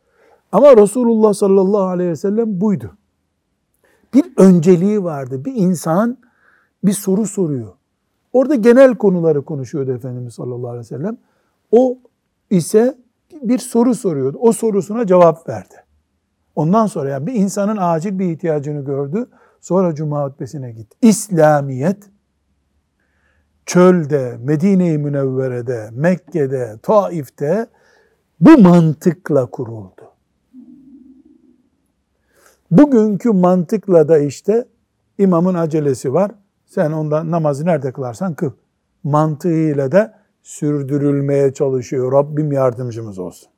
[0.52, 2.96] Ama Resulullah sallallahu aleyhi ve sellem buydu.
[4.14, 5.44] Bir önceliği vardı.
[5.44, 6.18] Bir insan
[6.84, 7.81] bir soru soruyor.
[8.32, 11.16] Orada genel konuları konuşuyordu Efendimiz sallallahu aleyhi ve sellem.
[11.70, 11.98] O
[12.50, 12.98] ise
[13.42, 14.38] bir soru soruyordu.
[14.40, 15.74] O sorusuna cevap verdi.
[16.56, 19.26] Ondan sonra yani bir insanın acil bir ihtiyacını gördü.
[19.60, 20.96] Sonra Cuma hutbesine gitti.
[21.02, 22.10] İslamiyet
[23.66, 27.66] çölde, Medine-i Münevvere'de, Mekke'de, Taif'te
[28.40, 30.02] bu mantıkla kuruldu.
[32.70, 34.64] Bugünkü mantıkla da işte
[35.18, 36.30] imamın acelesi var.
[36.74, 38.50] Sen ondan namazı nerede kılarsan kıl.
[39.04, 42.12] Mantığıyla da sürdürülmeye çalışıyor.
[42.12, 43.48] Rabbim yardımcımız olsun.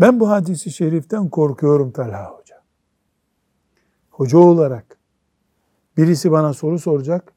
[0.00, 2.62] Ben bu hadisi şeriften korkuyorum Talha Hoca.
[4.10, 4.98] Hoca olarak
[5.96, 7.32] birisi bana soru soracak.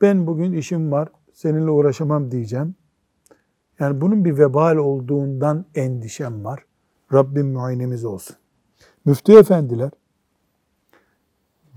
[0.00, 2.74] Ben bugün işim var, seninle uğraşamam diyeceğim.
[3.78, 6.64] Yani bunun bir vebal olduğundan endişem var.
[7.12, 8.36] Rabbim muayenemiz olsun.
[9.04, 9.90] Müftü efendiler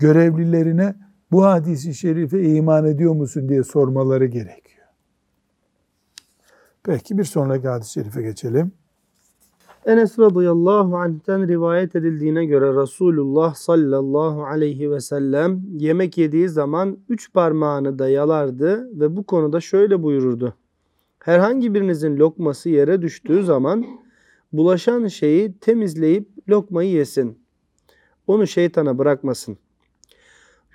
[0.00, 0.94] görevlilerine
[1.32, 4.86] bu hadisi şerife iman ediyor musun diye sormaları gerekiyor.
[6.82, 8.72] Peki bir sonraki hadis-i şerife geçelim.
[9.86, 17.32] Enes radıyallahu anh'ten rivayet edildiğine göre Resulullah sallallahu aleyhi ve sellem yemek yediği zaman üç
[17.32, 20.54] parmağını da yalardı ve bu konuda şöyle buyururdu.
[21.18, 23.86] Herhangi birinizin lokması yere düştüğü zaman
[24.52, 27.38] bulaşan şeyi temizleyip lokmayı yesin.
[28.26, 29.58] Onu şeytana bırakmasın.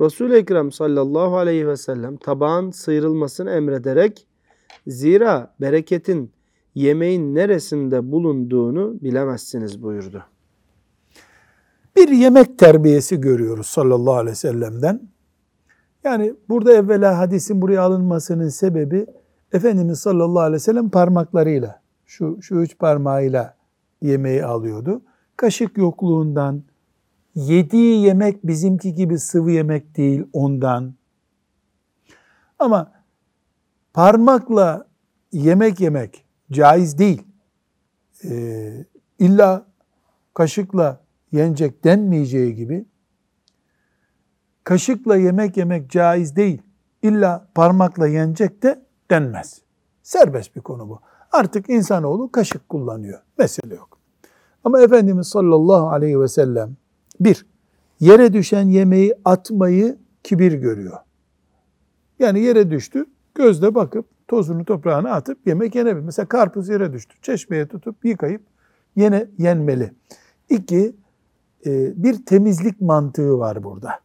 [0.01, 4.27] Resul-i Ekrem sallallahu aleyhi ve sellem tabağın sıyrılmasını emrederek
[4.87, 6.31] zira bereketin
[6.75, 10.23] yemeğin neresinde bulunduğunu bilemezsiniz buyurdu.
[11.95, 15.01] Bir yemek terbiyesi görüyoruz sallallahu aleyhi ve sellem'den.
[16.03, 19.05] Yani burada evvela hadisin buraya alınmasının sebebi
[19.53, 23.55] Efendimiz sallallahu aleyhi ve sellem parmaklarıyla, şu, şu üç parmağıyla
[24.01, 25.01] yemeği alıyordu.
[25.37, 26.63] Kaşık yokluğundan,
[27.35, 30.95] yediği yemek bizimki gibi sıvı yemek değil ondan.
[32.59, 32.91] Ama
[33.93, 34.87] parmakla
[35.31, 37.23] yemek yemek caiz değil.
[38.23, 38.85] Ee,
[39.19, 39.65] illa
[40.33, 42.85] kaşıkla yenecek denmeyeceği gibi
[44.63, 46.61] kaşıkla yemek yemek caiz değil.
[47.01, 49.61] İlla parmakla yenecek de denmez.
[50.03, 50.99] Serbest bir konu bu.
[51.31, 53.21] Artık insanoğlu kaşık kullanıyor.
[53.37, 53.97] Mesele yok.
[54.63, 56.77] Ama Efendimiz sallallahu aleyhi ve sellem
[57.19, 57.45] bir,
[57.99, 60.97] yere düşen yemeği atmayı kibir görüyor.
[62.19, 66.05] Yani yere düştü, gözle bakıp tozunu toprağına atıp yemek yenebilir.
[66.05, 68.41] Mesela karpuz yere düştü, çeşmeye tutup yıkayıp
[68.95, 69.91] yine yenmeli.
[70.49, 70.95] İki,
[71.65, 73.99] e, bir temizlik mantığı var burada.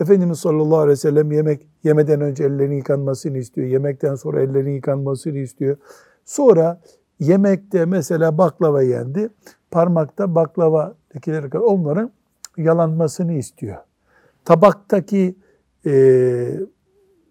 [0.00, 3.66] Efendimiz sallallahu aleyhi ve sellem yemek yemeden önce ellerini yıkanmasını istiyor.
[3.66, 5.76] Yemekten sonra ellerini yıkanmasını istiyor.
[6.24, 6.80] Sonra
[7.20, 9.30] yemekte mesela baklava yendi.
[9.70, 12.10] Parmakta baklava lekeleri onların
[12.56, 13.76] yalanmasını istiyor.
[14.44, 15.36] Tabaktaki
[15.86, 15.90] e,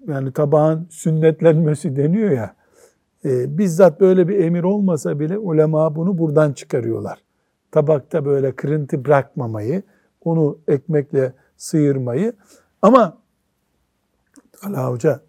[0.08, 2.56] yani tabağın sünnetlenmesi deniyor ya
[3.26, 7.24] e, bizzat böyle bir emir olmasa bile ulema bunu buradan çıkarıyorlar.
[7.72, 9.84] Tabakta böyle kırıntı bırakmamayı,
[10.22, 12.34] onu ekmekle sıyırmayı
[12.82, 13.18] ama
[14.64, 15.22] Allah Hoca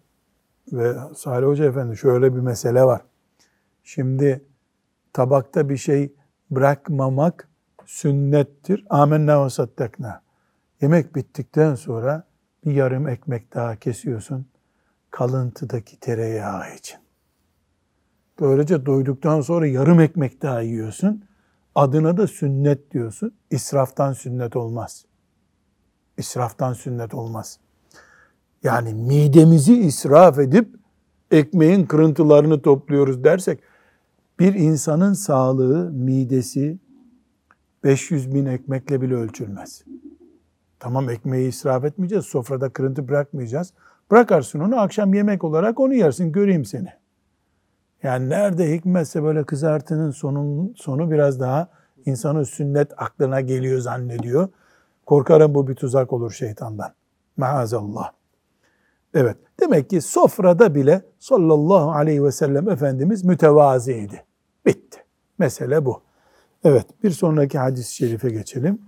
[0.73, 3.01] ve Salih Hoca Efendi şöyle bir mesele var.
[3.83, 4.41] Şimdi
[5.13, 6.13] tabakta bir şey
[6.51, 7.48] bırakmamak
[7.89, 8.85] sünnettir.
[8.89, 10.21] Amenna ve sattakna.
[10.81, 12.27] Yemek bittikten sonra
[12.65, 14.45] bir yarım ekmek daha kesiyorsun
[15.11, 16.99] kalıntıdaki tereyağı için.
[18.39, 21.23] Böylece doyduktan sonra yarım ekmek daha yiyorsun.
[21.75, 23.31] Adına da sünnet diyorsun.
[23.51, 25.05] İsraftan sünnet olmaz.
[26.17, 27.59] İsraftan sünnet olmaz.
[28.63, 30.75] Yani midemizi israf edip
[31.31, 33.59] ekmeğin kırıntılarını topluyoruz dersek
[34.39, 36.79] bir insanın sağlığı, midesi
[37.83, 39.83] 500 bin ekmekle bile ölçülmez.
[40.79, 43.73] Tamam ekmeği israf etmeyeceğiz, sofrada kırıntı bırakmayacağız.
[44.11, 46.89] Bırakarsın onu akşam yemek olarak onu yersin, göreyim seni.
[48.03, 51.69] Yani nerede hikmetse böyle kızartının sonun, sonu biraz daha
[52.05, 54.49] insanın sünnet aklına geliyor zannediyor.
[55.05, 56.91] Korkarım bu bir tuzak olur şeytandan.
[57.37, 58.11] Maazallah.
[59.13, 59.37] Evet.
[59.59, 64.23] Demek ki sofrada bile sallallahu aleyhi ve sellem Efendimiz mütevaziydi.
[64.65, 64.99] Bitti.
[65.39, 66.01] Mesele bu.
[66.63, 66.85] Evet.
[67.03, 68.79] Bir sonraki hadis-i şerife geçelim.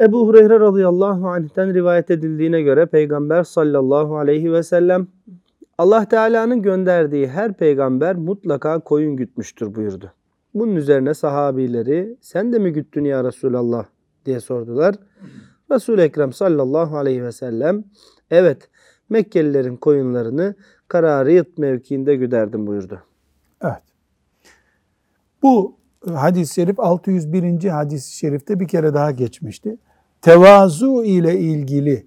[0.00, 5.06] Ebu Hureyre radıyallahu anh'ten rivayet edildiğine göre Peygamber sallallahu aleyhi ve sellem
[5.78, 10.12] Allah Teala'nın gönderdiği her peygamber mutlaka koyun gütmüştür buyurdu.
[10.54, 13.86] Bunun üzerine sahabileri sen de mi güttün ya Resulallah
[14.26, 14.94] diye sordular.
[15.70, 17.84] Resul-i Ekrem sallallahu aleyhi ve sellem
[18.30, 18.70] evet
[19.08, 20.54] Mekkelilerin koyunlarını
[20.88, 23.02] Karariyet mevkiinde güderdim buyurdu.
[23.62, 23.82] Evet.
[25.42, 25.76] Bu
[26.12, 27.68] hadis-i şerif 601.
[27.68, 29.76] hadis-i şerifte bir kere daha geçmişti.
[30.22, 32.06] Tevazu ile ilgili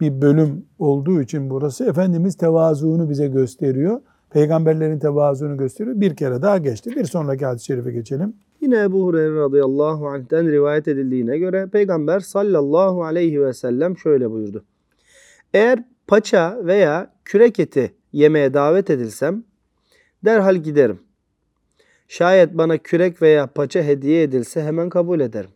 [0.00, 4.00] bir bölüm olduğu için burası Efendimiz tevazuunu bize gösteriyor.
[4.30, 6.00] Peygamberlerin tevazuunu gösteriyor.
[6.00, 6.90] Bir kere daha geçti.
[6.96, 8.34] Bir sonraki hadis-i şerife geçelim.
[8.60, 14.64] Yine Ebu Hureyre radıyallahu anh'ten rivayet edildiğine göre Peygamber sallallahu aleyhi ve sellem şöyle buyurdu.
[15.54, 19.44] Eğer paça veya kürek eti yemeye davet edilsem
[20.24, 21.05] derhal giderim.
[22.08, 25.50] Şayet bana kürek veya paça hediye edilse hemen kabul ederim.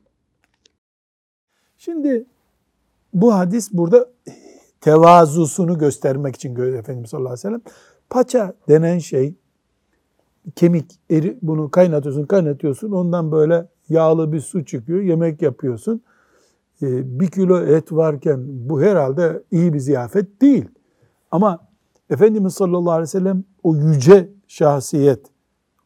[1.78, 2.24] Şimdi
[3.14, 4.10] bu hadis burada
[4.80, 7.62] tevazusunu göstermek için gö- Efendimiz sallallahu aleyhi ve sellem
[8.10, 9.34] paça denen şey
[10.56, 16.02] kemik eri bunu kaynatıyorsun kaynatıyorsun ondan böyle yağlı bir su çıkıyor yemek yapıyorsun.
[16.82, 20.68] Ee, bir kilo et varken bu herhalde iyi bir ziyafet değil.
[21.30, 21.68] Ama
[22.10, 25.26] Efendimiz sallallahu aleyhi ve sellem o yüce şahsiyet,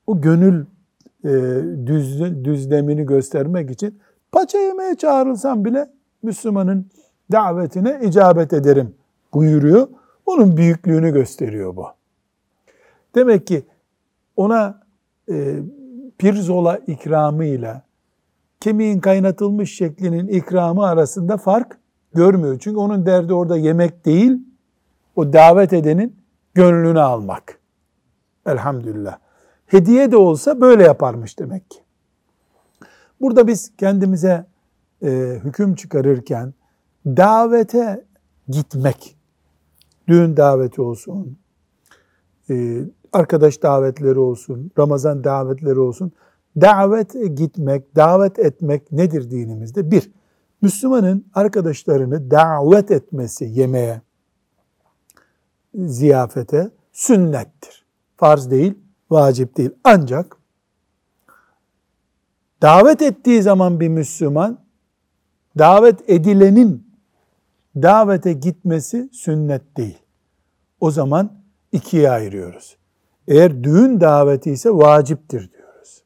[0.07, 0.67] o gönül
[1.25, 1.31] e,
[1.87, 3.99] düz, düzlemini göstermek için
[4.33, 5.91] paça yemeye çağrılsam bile
[6.23, 6.87] Müslümanın
[7.33, 8.95] davetine icabet ederim
[9.35, 9.89] buyuruyor.
[10.27, 11.87] Onun büyüklüğünü gösteriyor bu.
[13.15, 13.63] Demek ki
[14.37, 14.83] ona
[15.31, 15.59] e,
[16.19, 17.83] pirzola ikramıyla
[18.61, 21.79] kemiğin kaynatılmış şeklinin ikramı arasında fark
[22.15, 22.59] görmüyor.
[22.61, 24.39] Çünkü onun derdi orada yemek değil,
[25.17, 26.17] o davet edenin
[26.55, 27.59] gönlünü almak.
[28.47, 29.19] Elhamdülillah.
[29.67, 31.79] Hediye de olsa böyle yaparmış demek ki.
[33.21, 34.47] Burada biz kendimize
[35.03, 36.55] e, hüküm çıkarırken
[37.07, 38.05] davete
[38.49, 39.17] gitmek,
[40.09, 41.39] düğün daveti olsun,
[42.51, 42.81] e,
[43.13, 46.13] arkadaş davetleri olsun, Ramazan davetleri olsun,
[46.61, 49.91] davet gitmek, davet etmek nedir dinimizde?
[49.91, 50.11] Bir,
[50.63, 54.01] Müslümanın arkadaşlarını davet etmesi yemeğe,
[55.75, 57.85] ziyafete sünnettir.
[58.17, 58.75] Farz değil,
[59.11, 59.71] vacip değil.
[59.85, 60.37] Ancak
[62.63, 64.59] davet ettiği zaman bir Müslüman
[65.59, 66.95] davet edilenin
[67.77, 69.99] davete gitmesi sünnet değil.
[70.81, 71.33] O zaman
[71.73, 72.77] ikiye ayırıyoruz.
[73.29, 76.03] Eğer düğün daveti ise vaciptir diyoruz.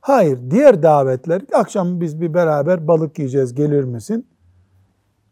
[0.00, 4.26] Hayır, diğer davetler, akşam biz bir beraber balık yiyeceğiz gelir misin?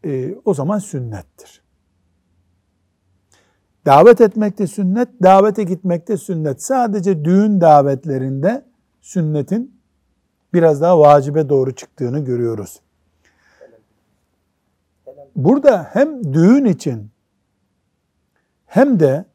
[0.05, 1.62] Ee, o zaman sünnettir.
[3.85, 6.63] Davet etmek de sünnet, davete gitmek de sünnet.
[6.63, 8.65] Sadece düğün davetlerinde
[9.01, 9.79] sünnetin
[10.53, 12.79] biraz daha vacibe doğru çıktığını görüyoruz.
[15.35, 17.11] Burada hem düğün için
[18.65, 19.25] hem de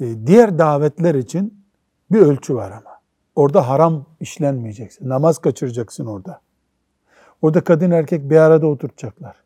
[0.00, 1.64] e, diğer davetler için
[2.12, 2.92] bir ölçü var ama.
[3.36, 5.08] Orada haram işlenmeyeceksin.
[5.08, 6.40] Namaz kaçıracaksın orada.
[7.42, 9.36] Orada kadın erkek bir arada oturacaklar.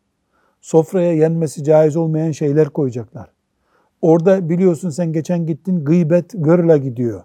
[0.61, 3.36] Sofraya yenmesi caiz olmayan şeyler koyacaklar.
[4.01, 7.23] Orada biliyorsun sen geçen gittin gıybet gırla gidiyor.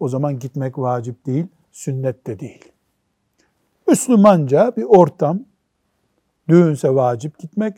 [0.00, 2.64] O zaman gitmek vacip değil, sünnet de değil.
[3.88, 5.40] Müslümanca bir ortam,
[6.48, 7.76] düğünse vacip gitmek,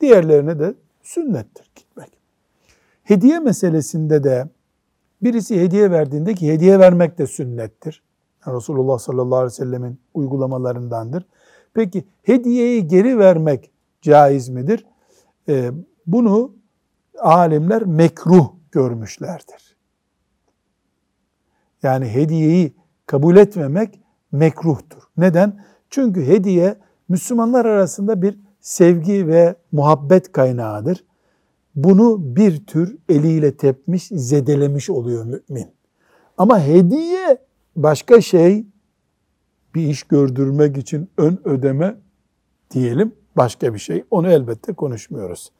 [0.00, 2.10] diğerlerine de sünnettir gitmek.
[3.04, 4.48] Hediye meselesinde de
[5.22, 8.02] birisi hediye verdiğinde ki hediye vermek de sünnettir.
[8.46, 11.26] Yani Resulullah sallallahu aleyhi ve sellemin uygulamalarındandır.
[11.74, 13.70] Peki hediyeyi geri vermek
[14.02, 14.86] caiz midir?
[15.48, 15.70] Ee,
[16.06, 16.52] bunu
[17.22, 19.76] alimler mekruh görmüşlerdir.
[21.82, 22.74] Yani hediyeyi
[23.06, 24.00] kabul etmemek
[24.32, 25.02] mekruhtur.
[25.16, 25.64] Neden?
[25.90, 26.76] Çünkü hediye
[27.08, 31.04] Müslümanlar arasında bir sevgi ve muhabbet kaynağıdır.
[31.74, 35.70] Bunu bir tür eliyle tepmiş, zedelemiş oluyor mümin.
[36.38, 37.38] Ama hediye
[37.76, 38.66] başka şey,
[39.74, 41.96] bir iş gördürmek için ön ödeme
[42.70, 44.04] diyelim başka bir şey.
[44.10, 45.52] Onu elbette konuşmuyoruz.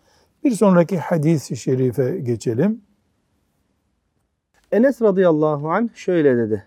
[0.44, 2.80] Bir sonraki hadis-i şerife geçelim.
[4.72, 6.66] Enes radıyallahu anh şöyle dedi.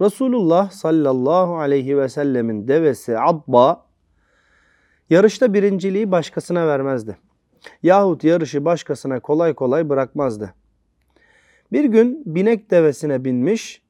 [0.00, 3.86] Resulullah sallallahu aleyhi ve sellemin devesi Abba
[5.10, 7.16] yarışta birinciliği başkasına vermezdi.
[7.82, 10.54] Yahut yarışı başkasına kolay kolay bırakmazdı.
[11.72, 13.82] Bir gün binek devesine binmiş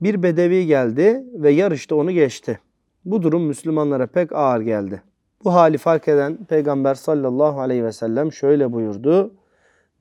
[0.00, 2.60] bir bedevi geldi ve yarışta onu geçti.
[3.04, 5.02] Bu durum Müslümanlara pek ağır geldi.
[5.44, 9.34] Bu hali fark eden Peygamber sallallahu aleyhi ve sellem şöyle buyurdu.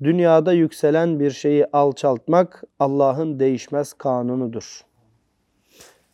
[0.04, 4.82] Dünyada yükselen bir şeyi alçaltmak Allah'ın değişmez kanunudur.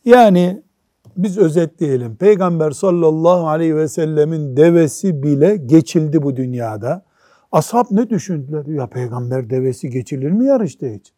[0.04, 0.62] Yani
[1.16, 2.16] biz özetleyelim.
[2.16, 7.04] Peygamber sallallahu aleyhi ve sellemin devesi bile geçildi bu dünyada.
[7.52, 8.66] Ashab ne düşündüler?
[8.66, 11.12] Ya peygamber devesi geçilir mi yarışta hiç?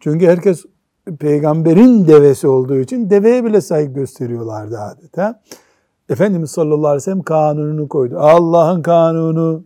[0.00, 0.64] Çünkü herkes
[1.18, 5.42] peygamberin devesi olduğu için deveye bile saygı gösteriyorlardı adeta.
[6.08, 8.18] Efendimiz sallallahu aleyhi ve sellem kanununu koydu.
[8.18, 9.64] Allah'ın kanunu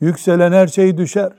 [0.00, 1.32] yükselen her şey düşer.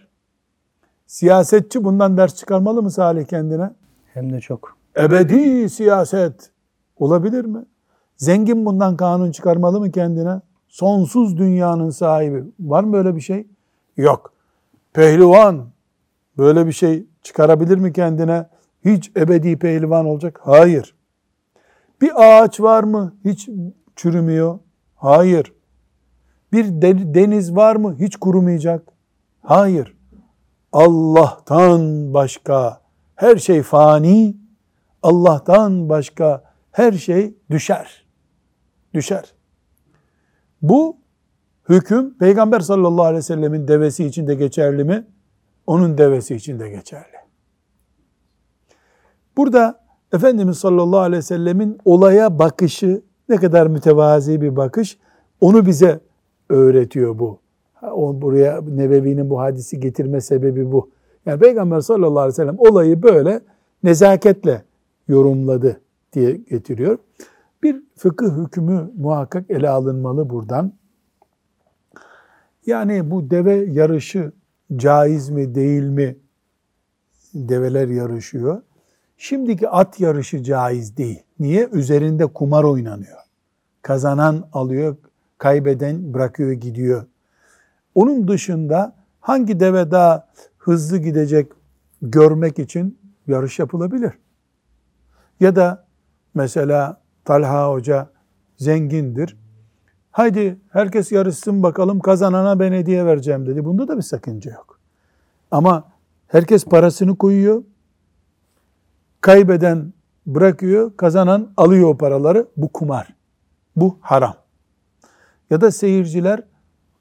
[1.08, 3.72] Siyasetçi bundan ders çıkarmalı mı Salih kendine?
[4.14, 4.78] Hem de çok.
[4.98, 6.52] Ebedi siyaset
[6.98, 7.66] olabilir mi?
[8.18, 10.42] Zengin bundan kanun çıkarmalı mı kendine?
[10.74, 12.44] sonsuz dünyanın sahibi.
[12.60, 13.48] Var mı böyle bir şey?
[13.98, 14.34] Yok.
[14.94, 15.66] Pehlivan
[16.38, 18.50] böyle bir şey çıkarabilir mi kendine?
[18.86, 20.40] Hiç ebedi pehlivan olacak?
[20.44, 20.96] Hayır.
[22.02, 23.16] Bir ağaç var mı?
[23.26, 23.50] Hiç
[23.96, 24.60] çürümüyor?
[24.96, 25.54] Hayır.
[26.52, 27.96] Bir de- deniz var mı?
[28.00, 28.88] Hiç kurumayacak?
[29.42, 29.98] Hayır.
[30.72, 32.82] Allah'tan başka
[33.16, 34.38] her şey fani,
[35.04, 38.06] Allah'tan başka her şey düşer.
[38.94, 39.34] Düşer.
[40.62, 40.98] Bu
[41.70, 45.08] hüküm Peygamber sallallahu aleyhi ve sellemin devesi için de geçerli mi?
[45.68, 47.18] Onun devesi için de geçerli.
[49.38, 49.84] Burada
[50.14, 54.98] Efendimiz sallallahu aleyhi ve sellemin olaya bakışı ne kadar mütevazi bir bakış
[55.42, 56.00] onu bize
[56.50, 57.40] öğretiyor bu.
[57.82, 60.90] O buraya Nebevi'nin bu hadisi getirme sebebi bu.
[61.26, 63.42] Yani Peygamber sallallahu aleyhi ve sellem olayı böyle
[63.84, 64.64] nezaketle
[65.08, 65.82] yorumladı
[66.14, 66.98] diye getiriyor.
[67.64, 70.74] Bir fıkıh hükmü muhakkak ele alınmalı buradan.
[72.66, 74.32] Yani bu deve yarışı
[74.76, 76.16] caiz mi değil mi?
[77.34, 78.62] Develer yarışıyor.
[79.24, 81.24] Şimdiki at yarışı caiz değil.
[81.40, 81.70] Niye?
[81.72, 83.18] Üzerinde kumar oynanıyor.
[83.82, 84.96] Kazanan alıyor,
[85.38, 87.06] kaybeden bırakıyor gidiyor.
[87.96, 91.52] Onun dışında hangi deve daha hızlı gidecek
[92.02, 94.12] görmek için yarış yapılabilir.
[95.40, 95.86] Ya da
[96.34, 98.10] mesela Talha Hoca
[98.58, 99.38] zengindir.
[100.12, 103.66] Haydi herkes yarışsın bakalım kazanana ben hediye vereceğim dedi.
[103.66, 104.80] Bunda da bir sakınca yok.
[105.52, 105.84] Ama
[106.28, 107.64] herkes parasını koyuyor.
[109.24, 109.94] Kaybeden
[110.26, 112.48] bırakıyor, kazanan alıyor o paraları.
[112.58, 113.16] Bu kumar.
[113.76, 114.36] Bu haram.
[115.50, 116.44] Ya da seyirciler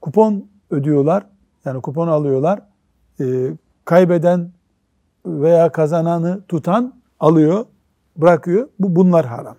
[0.01, 1.25] kupon ödüyorlar.
[1.65, 2.59] Yani kupon alıyorlar.
[3.19, 3.51] Ee,
[3.85, 4.51] kaybeden
[5.25, 7.65] veya kazananı tutan alıyor,
[8.17, 8.67] bırakıyor.
[8.79, 9.55] Bu bunlar haram.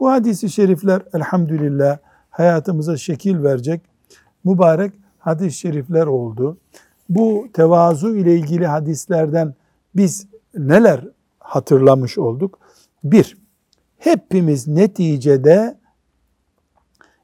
[0.00, 1.98] Bu hadisi şerifler elhamdülillah
[2.30, 3.80] hayatımıza şekil verecek
[4.44, 6.58] mübarek hadis-i şerifler oldu.
[7.08, 9.54] Bu tevazu ile ilgili hadislerden
[9.94, 11.04] biz neler
[11.48, 12.58] hatırlamış olduk?
[13.04, 13.36] Bir,
[13.98, 15.78] hepimiz neticede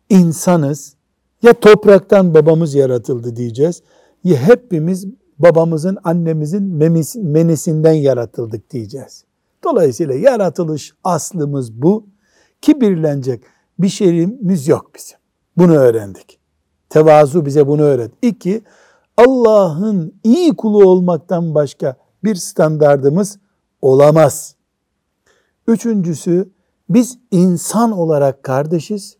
[0.09, 0.95] insanız.
[1.43, 3.83] Ya topraktan babamız yaratıldı diyeceğiz.
[4.25, 5.07] Ya hepimiz
[5.39, 6.62] babamızın, annemizin
[7.22, 9.25] menisinden yaratıldık diyeceğiz.
[9.64, 12.07] Dolayısıyla yaratılış aslımız bu.
[12.61, 13.43] Kibirlenecek
[13.79, 15.18] bir şeyimiz yok bizim.
[15.57, 16.39] Bunu öğrendik.
[16.89, 18.11] Tevazu bize bunu öğret.
[18.22, 18.62] İki,
[19.16, 23.39] Allah'ın iyi kulu olmaktan başka bir standardımız
[23.85, 24.57] olamaz.
[25.66, 26.51] Üçüncüsü,
[26.89, 29.16] biz insan olarak kardeşiz.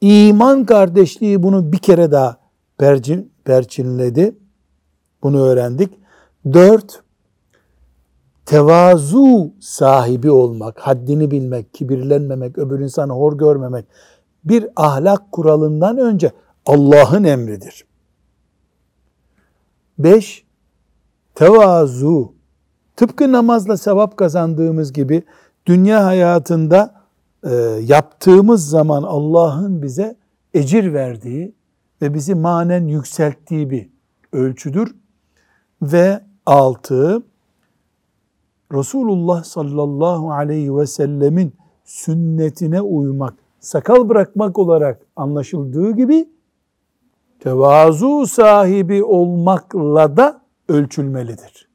[0.00, 2.36] İman kardeşliği bunu bir kere daha
[2.78, 4.36] perçin, perçinledi.
[5.22, 5.98] Bunu öğrendik.
[6.52, 7.02] Dört,
[8.46, 13.86] tevazu sahibi olmak, haddini bilmek, kibirlenmemek, öbür insanı hor görmemek
[14.44, 16.32] bir ahlak kuralından önce
[16.66, 17.84] Allah'ın emridir.
[19.98, 20.44] Beş,
[21.34, 22.32] tevazu.
[22.96, 25.22] Tıpkı namazla sevap kazandığımız gibi
[25.66, 26.94] dünya hayatında
[27.44, 30.16] e, yaptığımız zaman Allah'ın bize
[30.54, 31.54] ecir verdiği
[32.02, 33.88] ve bizi manen yükselttiği bir
[34.32, 34.94] ölçüdür.
[35.82, 37.22] Ve altı,
[38.72, 46.28] Resulullah sallallahu aleyhi ve sellemin sünnetine uymak, sakal bırakmak olarak anlaşıldığı gibi
[47.40, 51.73] tevazu sahibi olmakla da ölçülmelidir.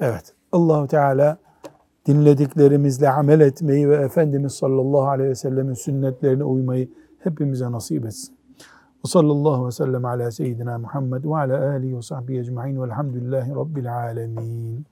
[0.00, 1.38] Evet, Allahu Teala
[2.06, 6.88] dinlediklerimizle amel etmeyi ve Efendimiz sallallahu aleyhi ve sellemin sünnetlerine uymayı
[7.18, 8.34] hepimize nasip etsin.
[9.04, 13.96] Ve sallallahu ve sellem ala seyyidina Muhammed ve ala alihi ve sahbihi ecma'in velhamdülillahi rabbil
[13.96, 14.86] alemin.